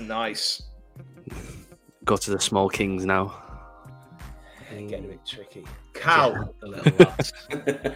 [0.00, 0.62] Nice.
[2.04, 3.42] Go to the small kings now.
[4.70, 5.64] Getting a bit tricky.
[5.94, 7.92] Cal, The little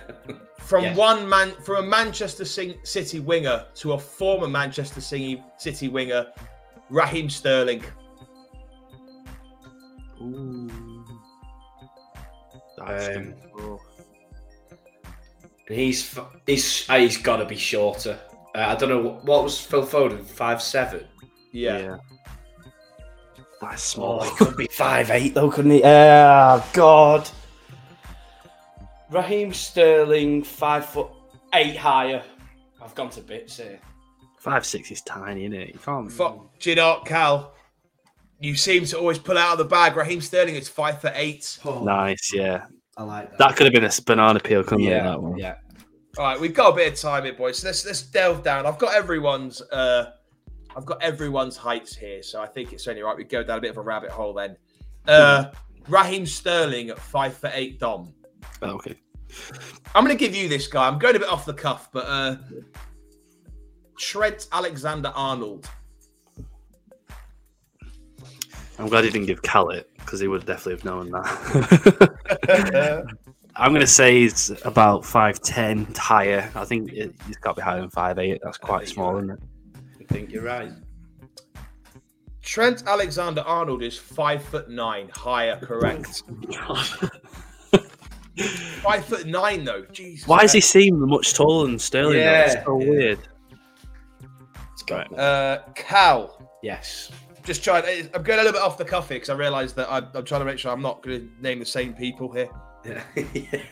[0.59, 0.97] from Yeah.
[0.97, 6.27] one man, from a Manchester City winger to a former Manchester City City winger,
[6.91, 7.85] Raheem Sterling.
[10.21, 11.05] Ooh.
[12.79, 13.71] That's Um, oh.
[13.71, 13.92] And
[15.73, 18.19] he's he's uh, he's got to be shorter.
[18.55, 21.05] Uh, I don't know what, what was Phil Foden five seven.
[21.53, 21.99] Yeah.
[23.61, 24.19] That's small.
[24.23, 25.83] Oh, he could be five eight though, couldn't he?
[25.85, 27.29] Oh God.
[29.11, 31.09] Raheem Sterling five foot
[31.55, 32.23] eight higher.
[32.83, 33.79] I've gone to bits here.
[34.39, 35.69] Five six is tiny, isn't it?
[35.75, 36.11] You can't.
[36.11, 37.55] Fuck, do you know Cal?
[38.41, 39.97] You seem to always pull out of the bag.
[39.97, 41.59] Raheem Sterling is five foot eight.
[41.65, 42.65] Nice, yeah.
[42.97, 43.39] I like that.
[43.39, 45.03] That could have been a banana peel, couldn't it?
[45.03, 45.39] That one.
[45.39, 45.55] yeah.
[46.19, 47.59] All right, we've got a bit of time here, boys.
[47.59, 48.67] So let's let's delve down.
[48.67, 50.11] I've got everyone's uh
[50.77, 53.17] I've got everyone's heights here, so I think it's only right.
[53.17, 54.57] We go down a bit of a rabbit hole then.
[55.09, 55.47] Uh
[55.89, 58.13] Raheem Sterling at five for eight, Dom.
[58.61, 58.97] Oh, Okay.
[59.95, 60.87] I'm going to give you this guy.
[60.87, 62.37] I'm going a bit off the cuff, but uh,
[63.99, 65.69] Trent Alexander Arnold.
[68.79, 73.07] I'm glad he didn't give Cal it because he would definitely have known that.
[73.57, 76.51] I'm going to say he's about 5'10 higher.
[76.55, 78.39] I think it, he's got to be higher than 5'8.
[78.43, 79.39] That's quite small, isn't it?
[80.01, 80.73] I think you're right.
[82.41, 86.25] Trent Alexander Arnold is five foot nine, higher, correct.
[88.83, 89.85] five foot nine though.
[89.93, 90.27] Jesus.
[90.27, 92.15] Why does he seem much taller than Sterling?
[92.15, 92.19] though?
[92.19, 92.91] Yeah, It's so yeah.
[92.91, 93.19] weird.
[94.73, 96.49] It's got Uh, Cal.
[96.63, 97.13] yes.
[97.45, 97.85] Just trying.
[98.15, 100.25] I'm going a little bit off the cuff here because I realised that I'm, I'm
[100.25, 102.49] trying to make sure I'm not going to name the same people here.
[102.85, 103.63] I,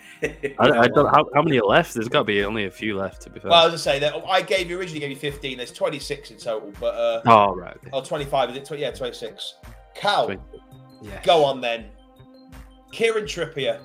[0.59, 1.95] I don't how, how many are left.
[1.95, 3.51] There's got to be only a few left, to be fair.
[3.51, 5.57] Well, as I say, that I gave you originally gave you 15.
[5.57, 7.77] There's 26 in total, but uh, oh, right.
[7.93, 8.79] oh, 25 is it?
[8.79, 9.55] Yeah, 26.
[9.95, 10.43] Cal, Twenty.
[11.03, 11.23] yeah.
[11.23, 11.87] go on then.
[12.93, 13.81] Kieran Trippier.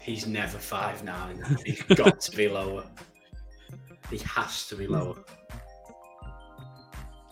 [0.00, 1.42] He's never five nine.
[1.64, 2.84] He's got to be lower.
[4.10, 5.16] He has to be lower.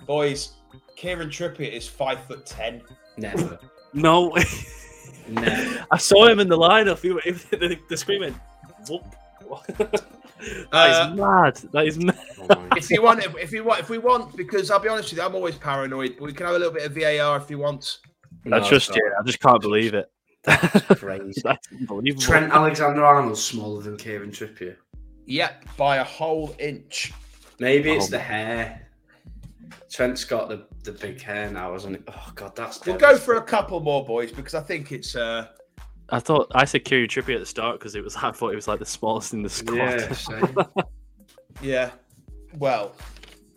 [0.07, 0.53] Boys,
[0.97, 2.83] Kieran Trippier is five foot ten.
[3.17, 3.59] Never.
[3.95, 4.37] No.
[5.29, 5.87] Never.
[5.91, 7.01] I saw him in the lineup.
[7.01, 8.35] He, he, the, the screaming.
[8.89, 9.05] Whoop.
[9.79, 10.01] that is
[10.73, 11.57] Uh, mad.
[11.73, 12.19] That is mad.
[12.51, 15.19] Oh If you want, if you want, if we want, because I'll be honest with
[15.19, 16.15] you, I'm always paranoid.
[16.19, 17.99] But we can have a little bit of VAR if you want.
[18.47, 19.13] I trust it's you.
[19.19, 20.11] I just can't believe it.
[20.45, 21.43] That's crazy.
[21.45, 22.23] That's unbelievable.
[22.23, 24.77] Trent Alexander Arnold's smaller than Kieran Trippier.
[25.27, 27.13] Yep, by a whole inch.
[27.59, 28.11] Maybe it's Oh.
[28.13, 28.88] the hair.
[29.91, 32.03] Trent's got the, the big hair now, hasn't it?
[32.09, 35.15] Oh god, that's We'll go for a couple more, boys, because I think it's.
[35.17, 35.49] uh
[36.11, 38.17] I thought I said Kieran Trippier at the start because it was.
[38.23, 39.77] I thought it was like the smallest in the squad.
[39.77, 40.57] Yeah, same.
[41.61, 41.91] Yeah.
[42.57, 42.95] Well,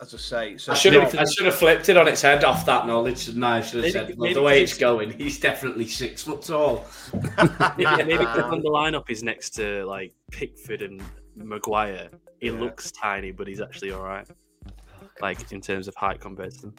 [0.02, 2.44] as I say, so I should have I should have flipped it on its head
[2.44, 3.28] off that knowledge.
[3.28, 6.22] And I should have Maybe- said, well, the way it's- it's going, he's definitely six
[6.24, 6.84] foot tall.
[7.78, 11.00] maybe, maybe 'cause when the lineup is next to like Pickford and
[11.36, 12.08] Maguire,
[12.40, 12.52] he Yeah.
[12.60, 14.26] looks tiny, but he's actually all right.
[15.22, 16.74] Like in terms of height compared to them.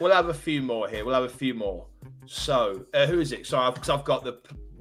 [0.00, 1.04] We'll have a few more here.
[1.04, 1.86] We'll have a few more.
[2.26, 3.46] So, uh, who is it?
[3.46, 4.38] Sorry, because I've got the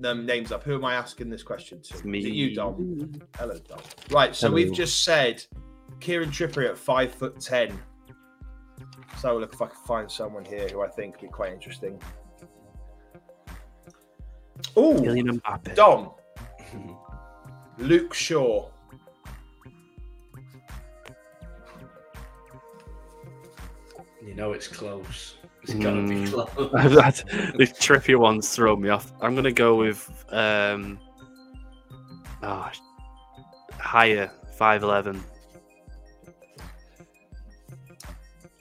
[0.10, 0.64] um, names up.
[0.64, 1.94] Who am I asking this question to?
[1.94, 2.20] It's me.
[2.20, 3.22] Is it you, Dom?
[3.38, 3.80] Hello, Dom.
[4.10, 4.34] Right.
[4.34, 4.56] So Hello.
[4.56, 5.44] we've just said
[6.00, 7.78] Kieran Trippier at five foot ten.
[9.20, 12.02] So look if I can find someone here who I think would be quite interesting.
[14.78, 14.98] Oh,
[15.76, 16.12] Dom.
[17.78, 18.71] Luke Shaw.
[24.32, 25.36] You know it's close.
[25.62, 26.32] It's gotta be Mm.
[26.32, 27.24] close.
[27.58, 29.12] The trippy ones throw me off.
[29.20, 30.98] I'm gonna go with um,
[32.42, 32.72] ah,
[33.78, 35.22] higher five eleven.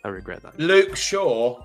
[0.04, 0.58] I regret that.
[0.58, 1.62] Luke Shaw.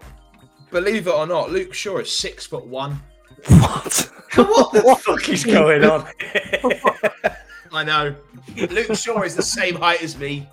[0.70, 3.00] Believe it or not, Luke Shaw is six foot one.
[3.46, 4.10] What?
[4.34, 6.06] what the fuck is going on?
[7.72, 8.14] I know.
[8.68, 10.46] Luke Shaw is the same height as me.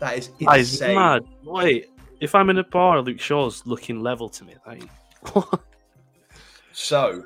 [0.00, 0.96] That is That is insane.
[0.96, 1.22] mad.
[1.44, 1.90] Wait,
[2.20, 4.54] if I'm in a bar, Luke Shaw's looking level to me.
[4.66, 4.84] Like,
[5.32, 5.60] what?
[6.72, 7.24] So,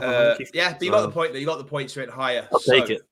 [0.00, 1.32] uh, yeah, but you got the point.
[1.32, 2.46] There, you got the points to it higher.
[2.52, 3.02] I'll so, take it.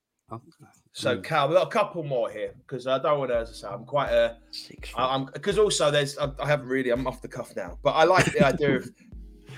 [0.93, 1.25] So, Mm.
[1.25, 3.39] Cal, we've got a couple more here because I don't want to.
[3.39, 4.37] As I say, I'm quite a.
[4.51, 6.19] Six I- I'm because also there's.
[6.19, 6.91] I, I haven't really.
[6.91, 8.91] I'm off the cuff now, but I like the idea of.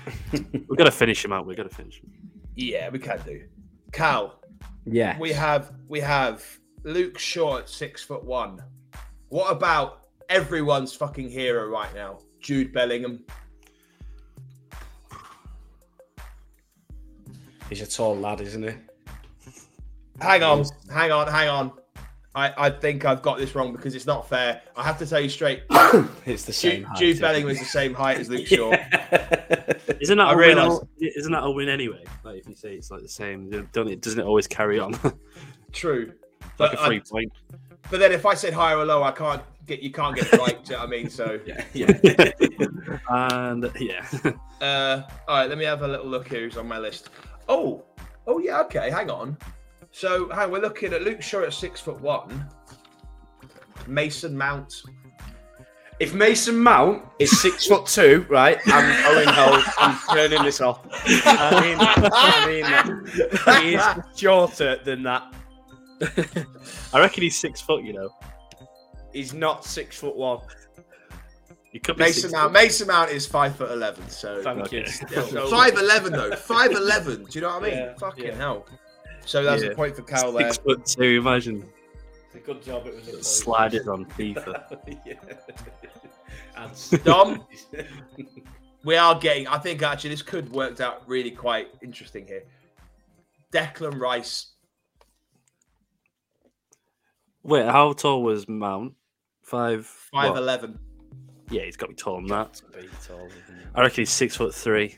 [0.31, 1.45] We've got to finish him out.
[1.45, 2.11] We've got to finish him.
[2.55, 3.41] Yeah, we can do.
[3.91, 4.39] Cal,
[4.85, 5.17] Yeah.
[5.19, 6.43] we have we have
[6.83, 8.61] Luke Shaw at six foot one.
[9.29, 13.23] What about everyone's fucking hero right now, Jude Bellingham?
[17.69, 18.73] He's a tall lad, isn't he?
[20.21, 21.71] Hang on, hang on, hang on.
[22.35, 24.61] I, I think I've got this wrong because it's not fair.
[24.75, 25.63] I have to tell you straight.
[26.25, 26.97] It's the same Jude, height.
[26.97, 28.71] Jude isn't Bellingham is the same height as Luke Shaw.
[28.73, 29.97] it?
[30.01, 30.47] Isn't that I a win?
[30.57, 32.03] realise- al- Isn't that a win anyway?
[32.23, 34.01] Like if you say it's like the same, don't it?
[34.01, 34.93] Doesn't it always carry on?
[35.73, 36.13] True.
[36.57, 37.31] like True, a but I- free point.
[37.91, 40.39] but then if I said higher or lower, I can't get you can't get it
[40.39, 40.63] right.
[40.63, 41.09] do you know what I mean?
[41.09, 41.63] So, yeah.
[41.73, 42.31] yeah.
[43.09, 44.05] And yeah,
[44.61, 46.41] uh, all right, let me have a little look here.
[46.41, 47.09] Who's on my list?
[47.47, 47.83] Oh,
[48.27, 48.89] oh yeah, okay.
[48.89, 49.37] Hang on.
[49.91, 52.47] So, hang, we're looking at Luke Shaw at six foot one.
[53.87, 54.83] Mason Mount.
[55.99, 59.63] If Mason Mount is six foot two, right, I'm going home.
[59.77, 60.79] I'm turning this off.
[61.05, 63.61] I mean, I mean, that.
[63.61, 65.33] he is shorter than that.
[66.93, 67.83] I reckon he's six foot.
[67.83, 68.09] You know,
[69.13, 70.39] He's not six foot one.
[71.71, 72.45] he could Mason six Mount.
[72.51, 72.53] foot.
[72.53, 74.07] Mason Mount is five foot eleven.
[74.09, 74.77] So Thank Okay.
[74.79, 75.47] you.
[75.49, 76.35] Five eleven though.
[76.35, 77.23] Five eleven.
[77.25, 77.77] Do you know what I mean?
[77.77, 78.35] Yeah, Fucking yeah.
[78.35, 78.65] hell.
[79.25, 79.69] So that's Yeah.
[79.69, 80.51] a point for Cal there.
[80.51, 81.19] Six foot two.
[81.19, 81.65] Imagine
[82.27, 84.99] It's a good job it was slide it on FIFA.
[85.05, 85.13] yeah.
[86.57, 87.45] And Dom?
[88.83, 89.47] We are getting.
[89.47, 92.43] I think actually this could worked out really quite interesting here.
[93.53, 94.47] Declan Rice.
[97.43, 98.93] Wait, how tall was Mount?
[99.43, 99.85] Five.
[99.85, 100.37] Five what?
[100.37, 100.79] eleven.
[101.49, 102.61] Yeah, he's got to be taller than that.
[103.05, 103.27] Tall.
[103.75, 104.97] I reckon he's six foot three.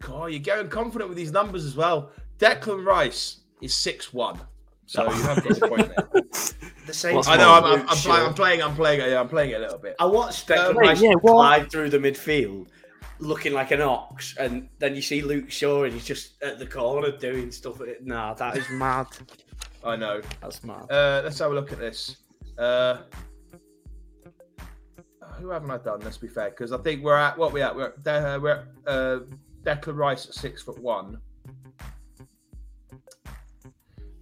[0.00, 2.10] God, you're getting confident with these numbers as well.
[2.38, 4.38] Declan Rice is six one.
[4.86, 6.22] So you have got a point there.
[6.88, 7.16] The same.
[7.16, 7.52] What's I know.
[7.52, 8.62] I'm, I'm, I'm, play, I'm playing.
[8.62, 9.00] I'm playing.
[9.00, 9.94] Yeah, I'm playing a little bit.
[9.98, 11.70] I watched Declan Um, Rice yeah, what?
[11.70, 12.68] through the midfield,
[13.18, 16.64] looking like an ox, and then you see Luke Shaw, and he's just at the
[16.64, 17.78] corner doing stuff.
[18.02, 19.06] Nah, that is mad.
[19.84, 20.20] I know.
[20.40, 20.90] That's mad.
[20.90, 22.16] Uh, let's have a look at this.
[22.58, 22.98] Uh,
[25.38, 26.00] who haven't I done?
[26.00, 27.74] Let's be fair, because I think we're at what we at.
[27.74, 29.20] We're at, uh, we're at uh,
[29.62, 31.20] Declan Rice at six foot one.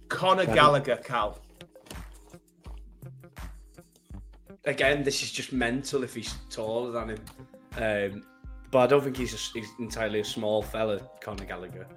[0.09, 0.55] Conor Seven.
[0.55, 1.39] Gallagher, Cal.
[4.65, 7.19] Again, this is just mental if he's taller than him.
[7.77, 8.23] Um,
[8.69, 11.87] but I don't think he's, a, he's entirely a small fella, Conor Gallagher.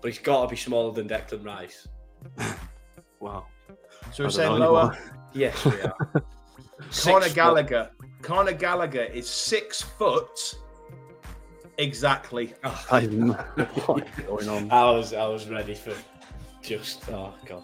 [0.00, 1.88] But he's got to be smaller than Declan Rice.
[3.20, 3.46] Wow.
[4.12, 4.92] So we're saying lower.
[4.92, 4.98] anymore.
[5.32, 5.94] Yes, we are.
[6.90, 7.90] Conor Six Gallagher.
[8.20, 10.56] Conor Gallagher is six foot
[11.78, 12.52] exactly.
[12.64, 13.28] Oh, I'm-
[13.86, 14.70] what is going on?
[14.72, 15.94] I was I was ready for
[16.62, 17.62] just oh god.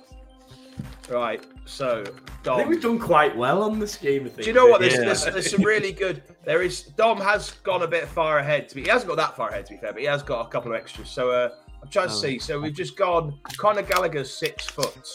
[1.09, 1.45] Right.
[1.65, 2.05] So
[2.49, 4.45] I think we've done quite well on the scheme of things.
[4.45, 4.81] Do you know what?
[4.81, 5.01] There's, Yeah.
[5.07, 6.23] there's, there's some really good.
[6.45, 8.69] There is Dom has gone a bit far ahead.
[8.69, 10.47] To be, he hasn't got that far ahead to be fair, but he has got
[10.47, 11.11] a couple of extras.
[11.11, 11.49] So uh,
[11.83, 12.17] I'm trying to Oh.
[12.17, 12.39] see.
[12.39, 13.41] So we've just gone.
[13.57, 15.09] Conor Gallagher's six foot.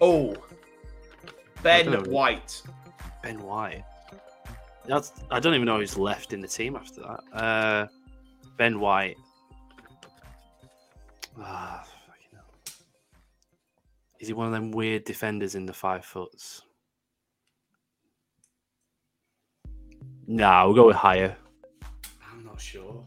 [0.00, 0.36] Oh,
[1.62, 2.04] Ben.
[2.10, 2.62] White.
[3.22, 3.84] Ben White.
[4.86, 7.20] That's I don't even know who's left in the team after that.
[7.32, 7.86] Uh,
[8.58, 9.16] ben White.
[11.40, 12.44] Ah, fucking hell.
[14.20, 16.62] Is he one of them weird defenders in the five foots?
[20.26, 21.36] Nah, we'll go with higher.
[22.30, 23.04] I'm not sure.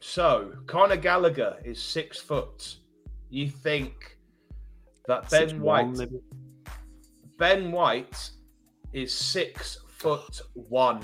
[0.00, 2.76] So Conor Gallagher is six foot.
[3.28, 4.17] You think
[5.08, 6.20] that Ben Six White one.
[7.38, 8.30] Ben White
[8.92, 11.00] is six foot one.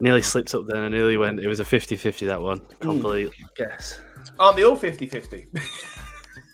[0.00, 0.78] Nearly slipped up then.
[0.78, 1.38] I nearly went.
[1.40, 2.58] It was a 50-50 that one.
[2.58, 2.74] Hmm.
[2.80, 3.36] Completely.
[3.56, 4.00] Guess.
[4.38, 5.46] Aren't they all 50-50?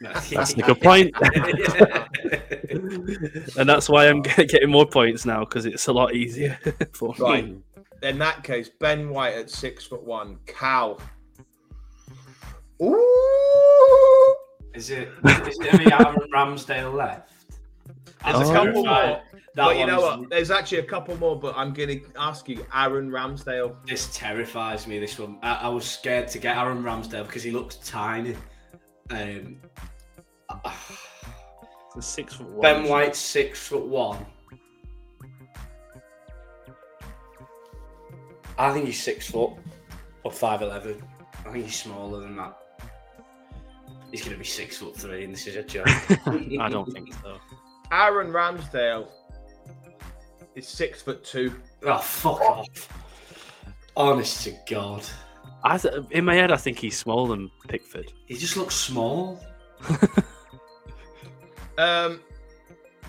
[0.30, 1.14] That's a good point.
[3.56, 6.58] and that's why I'm getting more points now because it's a lot easier
[6.92, 7.58] for me.
[8.02, 10.38] In that case, Ben White at six foot one.
[10.46, 11.00] Cal.
[12.82, 14.36] Ooh.
[14.74, 15.08] Is it?
[15.24, 17.30] Is it any Aaron Ramsdale left?
[18.24, 18.50] There's Oh.
[18.50, 19.08] a couple Terrified.
[19.08, 19.22] more.
[19.54, 20.30] That but you know what?
[20.30, 23.76] There's actually a couple more, but I'm going to ask you Aaron Ramsdale.
[23.86, 24.98] This terrifies me.
[24.98, 25.38] This one.
[25.42, 28.34] I, I was scared to get Aaron Ramsdale because he looks tiny.
[29.10, 29.58] Um,
[31.86, 32.60] It's a six foot one.
[32.62, 34.24] ben White's six foot one.
[38.58, 39.50] I think he's six foot
[40.24, 41.02] or five eleven.
[41.44, 42.56] I think he's smaller than that.
[44.12, 45.86] He's gonna be six foot three, and this is a joke.
[46.26, 47.38] I don't think so.
[47.90, 49.08] Aaron Ramsdale
[50.54, 51.52] is six foot two.
[51.84, 52.88] Oh fuck off!
[53.96, 55.04] Honest to God,
[55.64, 58.12] I th- in my head, I think he's smaller than Pickford.
[58.26, 59.40] he just looks small.
[61.78, 62.20] Um,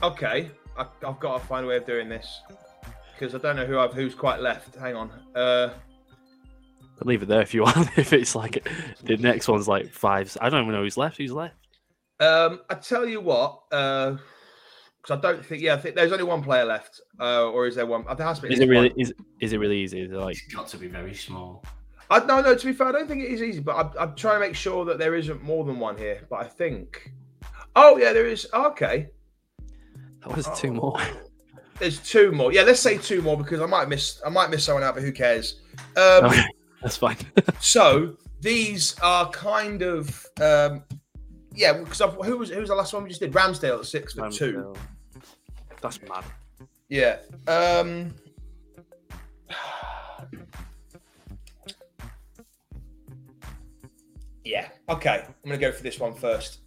[0.01, 2.41] okay, I, I've got to find a way of doing this
[3.13, 4.75] because I don't know who I've who's quite left.
[4.75, 5.11] Hang on.
[5.35, 5.73] Uh,
[7.03, 7.89] I'll leave it there if you want.
[7.97, 8.67] if it's like
[9.03, 10.35] the next one's like five.
[10.39, 11.17] I don't even know who's left.
[11.17, 11.55] Who's left?
[12.19, 13.63] um, I tell you what.
[13.71, 14.17] Uh,
[15.01, 15.61] because I don't think.
[15.61, 17.01] Yeah, I think there's only one player left.
[17.19, 18.05] Uh, or is there one?
[18.15, 18.53] There has to be.
[18.53, 18.89] Is it really?
[18.89, 18.99] one.
[18.99, 20.01] Is is it really easy?
[20.01, 21.63] Is it like He's got to be very small.
[22.09, 22.55] I, no, no.
[22.55, 24.55] To be fair, I don't think it is easy, but I'm, I'm trying to make
[24.55, 26.25] sure that there isn't more than one here.
[26.29, 27.11] But I think.
[27.75, 28.47] Oh yeah, there is.
[28.53, 29.09] Okay,
[30.21, 30.97] that was two more?
[31.79, 32.53] there's two more.
[32.53, 34.21] Yeah, let's say two more because I might miss.
[34.25, 35.59] I might miss someone out, but who cares?
[35.97, 36.43] Um, Okay,
[36.83, 37.17] that's fine.
[37.59, 40.83] So these are kind of um,
[41.55, 41.73] yeah.
[41.73, 43.31] Because who was who was the last one we just did?
[43.31, 44.73] Ramsdale at six foot two.
[45.81, 46.25] That's mad.
[46.89, 47.19] Yeah.
[47.47, 48.13] Um,
[54.43, 54.67] yeah.
[54.89, 55.23] Okay.
[55.25, 56.59] I'm gonna go for this one first.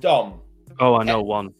[0.00, 0.40] Dom.
[0.80, 1.52] Oh, I know one.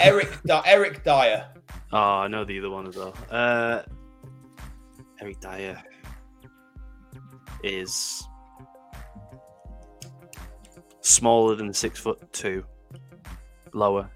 [0.00, 0.42] Eric.
[0.46, 1.46] Di- Eric Dier.
[1.92, 3.14] Oh, I know the other one as well.
[3.30, 3.82] Uh,
[5.20, 5.82] Eric Dier
[7.62, 8.26] is
[11.00, 12.64] smaller than six foot two,
[13.72, 14.10] lower.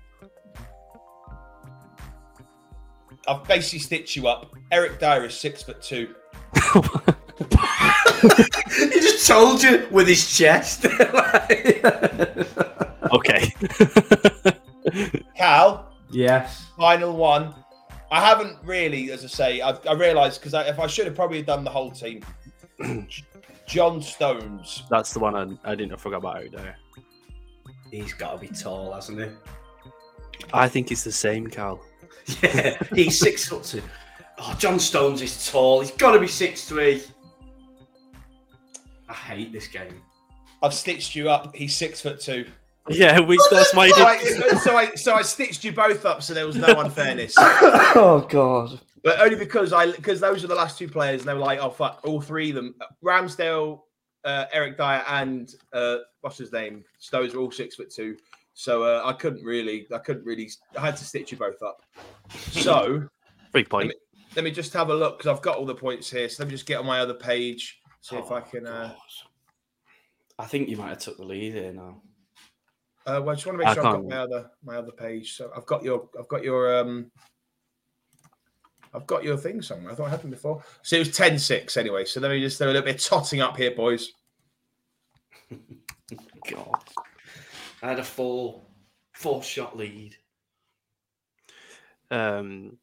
[3.29, 4.55] I've basically stitched you up.
[4.71, 6.15] Eric Dier is six foot two.
[6.55, 6.61] he
[9.01, 10.87] just told you with his chest.
[13.13, 13.53] okay.
[15.37, 15.93] Cal.
[16.11, 16.67] yes.
[16.79, 17.55] Final one.
[18.11, 21.17] I haven't really, as I say, I, I realised because I, if I should have
[21.17, 22.23] probably done the whole team.
[23.67, 24.85] John Stones.
[24.89, 26.77] That's the one I, I didn't I forgot about Eric Dier.
[27.91, 29.29] He's got to be tall, hasn't he?
[30.53, 31.81] I think it's the same, Cal.
[32.43, 33.83] Yeah, he's six foot two.
[34.39, 35.81] Oh, John Stones is tall.
[35.81, 37.05] He's got to be six three.
[39.09, 40.03] I hate this game.
[40.61, 41.55] I've stitched you up.
[41.55, 42.47] He's six foot two.
[42.89, 44.19] Yeah, we, oh, that's why So I,
[44.59, 47.35] so, I, so I stitched you both up, so there was no unfairness.
[47.39, 48.81] oh God.
[49.07, 51.61] But only because I because those are the last two players, and they were like,
[51.61, 53.83] oh fuck, all three of them, Ramsdale,
[54.25, 58.17] uh, Eric Dier, and uh, what's his name, Stones are all six foot two.
[58.55, 61.85] So uh, I couldn't really, I couldn't really, I had to stitch you both up.
[62.51, 63.09] So
[63.53, 63.93] Three point.
[64.35, 66.29] let me just have a look because I've got all the points here.
[66.29, 68.67] So let me just get on my other page, see if I can.
[68.67, 68.93] Uh,
[70.37, 72.03] I think you might have took the lead here now.
[73.07, 74.91] uh, well, I just want to make I sure I've got my other my other
[74.91, 75.37] page.
[75.37, 77.13] So I've got your, I've got your, um,
[78.97, 79.93] I've got your thing somewhere.
[79.93, 80.63] I thought it happened before.
[80.83, 82.07] So it was 10-6 anyway.
[82.07, 84.13] So let me just do a little bit of totting up here, boys.
[86.51, 86.85] God.
[87.83, 88.63] I had a four
[89.13, 90.17] four shot lead.
[92.11, 92.79] Um,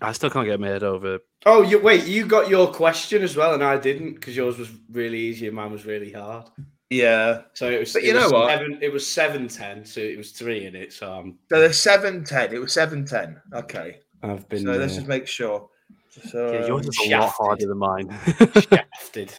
[0.00, 1.20] I still can't get my head over.
[1.46, 4.70] Oh, you wait, you got your question as well, and I didn't because yours was
[4.90, 6.46] really easy and mine was really hard.
[6.90, 7.42] Yeah.
[7.54, 7.92] So it was.
[7.92, 8.50] But it you know what?
[8.50, 10.92] Seven, it was seven ten, so it was three in it.
[10.92, 12.52] So I'm, So there's 7-10.
[12.52, 13.40] It was 7-10.
[13.52, 14.00] Okay.
[14.24, 15.68] I've been So let's uh, just make sure.
[16.08, 18.18] So Yeah, yours is a lot harder than mine.
[18.70, 19.38] shafted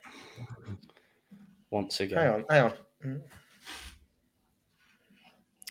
[1.71, 2.17] once again.
[2.19, 3.21] hang on, hang on.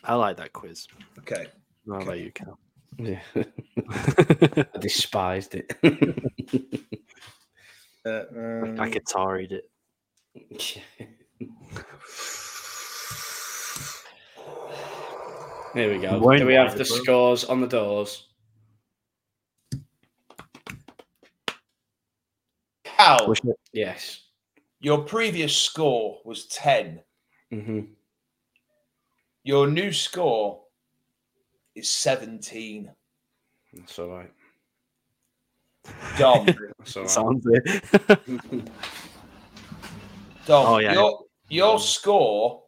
[0.03, 0.87] I like that quiz.
[1.21, 1.47] Okay.
[1.89, 2.59] How about you, Cal?
[2.99, 3.21] Yeah.
[3.37, 5.73] I despised it.
[8.07, 9.71] Uh, um, I guitaried it.
[15.75, 16.19] Here we go.
[16.19, 18.29] Wayne Do we have the scores on the doors?
[23.05, 24.21] Cal, Wish it- Yes.
[24.81, 27.03] your previous score was 10.
[27.51, 27.81] hmm
[29.43, 30.63] Your new score
[31.75, 32.91] is 17.
[33.75, 34.33] That's all right.
[36.19, 36.47] Dom,
[36.79, 37.11] That's all right.
[37.11, 37.85] Sounds it.
[40.47, 40.95] Dom, Oh, yeah.
[40.95, 42.63] your, your score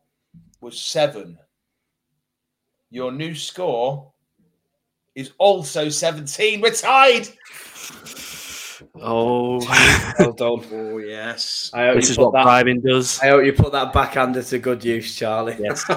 [0.60, 1.38] was 7.
[2.90, 4.12] Your new score
[5.14, 6.60] is also 17.
[6.60, 7.28] We're tied.
[9.02, 9.58] Oh,
[10.18, 10.64] well done.
[10.72, 11.70] Oh, yes.
[11.74, 13.20] I hope, this is what that, bribing does.
[13.20, 15.56] I hope you put that backhander to good use, Charlie.
[15.58, 15.84] Yes.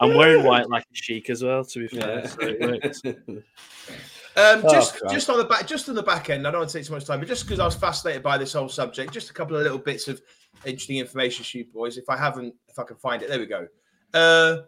[0.00, 1.64] I'm wearing white like a chic as well.
[1.64, 3.02] To be fair, so it works.
[3.04, 5.14] Um, Oh, just, Christ.
[5.14, 6.46] just on the back, just on the back end.
[6.46, 8.38] I don't want to take too much time, but just because I was fascinated by
[8.38, 10.22] this whole subject, just a couple of little bits of
[10.64, 11.98] interesting information, shoot boys.
[11.98, 13.66] If I haven't, if I can find it, there we go.
[14.14, 14.58] Uh,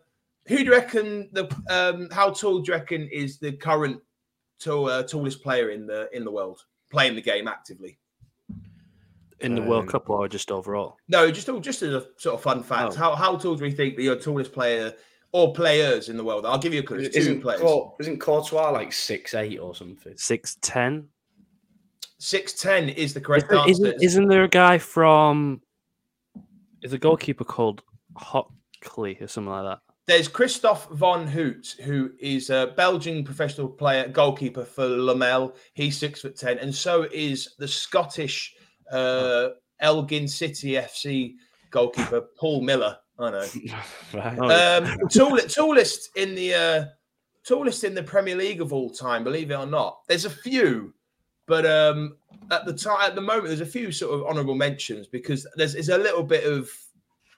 [0.49, 4.01] who do you reckon the um, how tall do you reckon is the current
[4.61, 6.61] tall, uh, tallest player in the in the world
[6.91, 7.99] playing the game actively?
[9.41, 10.99] in the World Um, Cup or just overall.
[11.09, 12.93] No, just just as a sort of fun fact.
[12.93, 12.97] Oh.
[12.97, 14.93] How how tall do we think that your tallest player
[15.32, 16.45] or players in the world?
[16.45, 16.99] I'll give you a clue.
[16.99, 17.61] It's Isn't, players.
[17.62, 20.12] Cour- isn't Courtois like six eight or something?
[20.16, 21.09] Six ten.
[22.19, 23.70] Six ten is the correct Isn't, answer.
[23.70, 25.62] isn't, isn't there a guy from?
[26.82, 27.82] Is a goalkeeper called
[28.16, 29.90] Hockley or something like that?
[30.06, 35.55] There's Kristof Van Hout, who is a Belgian professional player, goalkeeper for Lamel.
[35.74, 38.55] He's six foot ten, and so is the Scottish
[38.90, 39.51] uh,
[39.81, 41.35] Elgin City FC
[41.70, 42.97] goalkeeper Paul Miller.
[43.18, 43.47] I know.
[44.14, 44.39] Right.
[44.40, 46.85] Oh, Um, tallest, tallest in the uh,
[47.47, 50.01] tallest in the Premier League of all time, believe it or not.
[50.09, 50.93] There's a few,
[51.47, 52.16] but um,
[52.51, 55.74] at the time, at the moment, there's a few sort of honourable mentions because there's,
[55.74, 56.68] there's a little bit of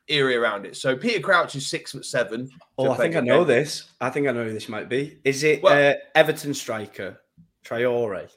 [0.08, 0.76] eerie around it.
[0.76, 2.50] So Peter Crouch is six foot seven.
[2.78, 3.90] Oh, I think I know this.
[4.00, 5.18] I think I know who this might be.
[5.24, 7.20] Is it Well- uh, Everton striker
[7.64, 8.28] Traore?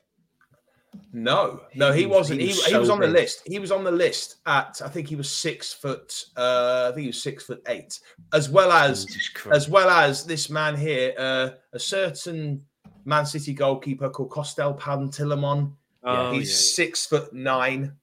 [1.11, 2.39] No, no, he He was- wasn't.
[2.41, 3.41] he He, was he was so on the list.
[3.45, 6.25] He was on the list at I think he was six foot.
[6.37, 7.99] Uh, I think he was six foot eight,
[8.33, 9.05] as well as
[9.51, 12.65] as well as this man here, uh, a certain
[13.03, 15.73] Man City goalkeeper called Costel Pantilimon.
[16.03, 16.85] oh, He's yeah.
[16.85, 17.93] six foot nine,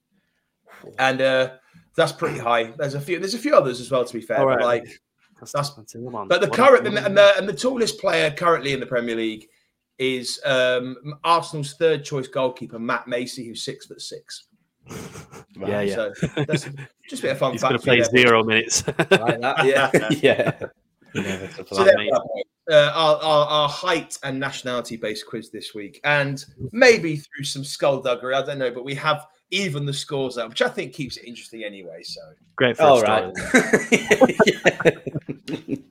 [0.99, 1.51] and uh,
[1.97, 2.65] that's pretty high.
[2.77, 3.19] There's a few.
[3.19, 4.05] There's a few others as well.
[4.05, 4.61] To be fair, right.
[4.61, 5.01] like,
[5.39, 8.87] That's, that's- but the current what- and the, and the tallest player currently in the
[8.87, 9.49] Premier League
[9.99, 14.47] is um, Arsenal's third choice goalkeeper Matt Macey, who's six foot six.
[15.57, 15.95] yeah, yeah.
[15.95, 16.13] So
[16.47, 16.69] that's
[17.09, 17.71] just a bit of fun He's fact.
[17.85, 18.87] going to play zero minutes.
[18.99, 18.99] like
[19.41, 19.91] that, yeah,
[20.21, 20.53] yeah.
[21.15, 21.77] Inevitable.
[21.77, 22.11] So That there we
[22.71, 27.65] uh, our, our, our height and nationality based quiz this week, and maybe through some
[27.65, 31.17] skullduggery, I don't know, but we have even the scores up, which I think keeps
[31.19, 32.03] it interesting anyway.
[32.03, 32.21] So
[32.57, 33.33] Great for a All story.
[33.55, 34.99] right.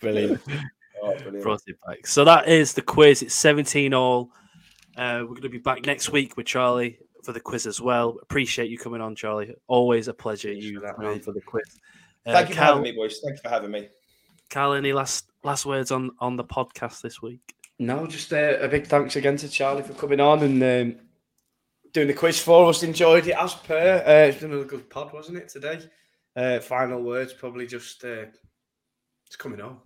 [0.00, 0.40] Brilliant.
[1.02, 1.42] oh, brilliant.
[1.42, 2.06] Brought it back.
[2.06, 3.22] So that is the quiz.
[3.22, 4.30] It's 17 all.
[4.96, 8.18] Uh, we're going to be back next week with Charlie for the quiz as well.
[8.22, 9.54] Appreciate you coming on, Charlie.
[9.66, 11.64] Always a pleasure Thanks you for that, coming on for the quiz.
[12.26, 13.20] Uh, Thank you for Cal, having me, boys.
[13.22, 13.88] Thank you for having me.
[14.50, 17.40] Cal, any last last words on on the podcast this week?
[17.78, 21.00] No, just uh, a big thanks again to Charlie for coming on and um,
[21.94, 22.82] doing the quiz for us.
[22.82, 24.02] Enjoyed it as per.
[24.06, 25.80] Uh, it's been a good pod, wasn't it today?
[26.36, 28.26] Uh, final words, probably just uh,
[29.26, 29.78] it's coming on.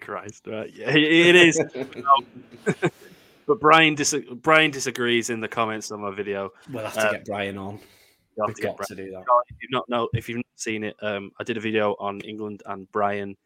[0.00, 0.72] Christ, right?
[0.72, 1.60] Yeah, it is.
[3.46, 6.52] but Brian dis- Brian disagrees in the comments on my video.
[6.70, 7.80] We'll have to Uh, get Brian on.
[8.36, 8.88] We've to got Brian.
[8.88, 9.24] to do that.
[9.48, 12.20] If you've not know, if you've not seen it, um, I did a video on
[12.20, 13.36] England and Brian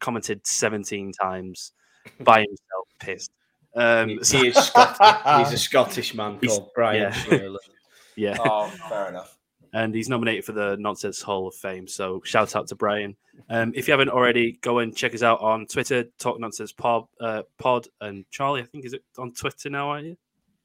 [0.00, 1.72] commented 17 times
[2.20, 3.30] by himself, pissed.
[3.76, 5.46] Um, He, so- he is Scottish.
[5.50, 7.48] He's a Scottish man He's- called Brian yeah.
[8.16, 9.38] Yeah, Oh, fair enough.
[9.72, 11.86] and he's nominated for the Nonsense Hall of Fame.
[11.86, 13.14] So shout out to Brian.
[13.48, 17.04] Um, if you haven't already, go and check us out on Twitter, Talk Nonsense Pod,
[17.20, 18.60] uh, Pod, and Charlie.
[18.60, 20.16] I think is it on Twitter now, aren't you?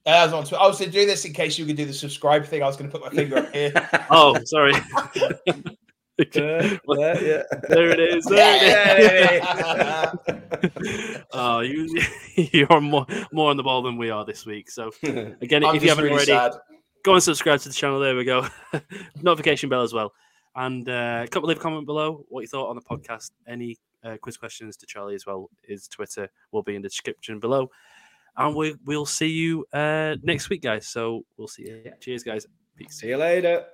[0.08, 0.64] Uh, I was, on Twitter.
[0.64, 2.64] I was doing this in case you could do the subscribe thing.
[2.64, 3.72] I was going to put my finger up here.
[4.10, 4.74] Oh, sorry.
[6.20, 7.44] Uh, yeah, yeah.
[7.70, 8.26] there it is.
[8.26, 9.44] There it
[10.64, 11.24] is.
[11.34, 11.90] oh, you,
[12.36, 14.70] you're more more on the ball than we are this week.
[14.70, 16.52] So again, if you haven't really already, sad.
[17.04, 18.00] go and subscribe to the channel.
[18.00, 18.48] There we go.
[19.22, 20.14] Notification bell as well.
[20.56, 23.32] And uh, come leave a comment below what you thought on the podcast.
[23.48, 25.50] Any uh, quiz questions to Charlie as well.
[25.64, 27.72] His Twitter will be in the description below.
[28.38, 30.88] And we we'll see you uh, next week, guys.
[30.88, 31.92] So we'll see you.
[32.00, 32.46] Cheers, guys.
[32.76, 33.00] Peace.
[33.00, 33.66] See you later.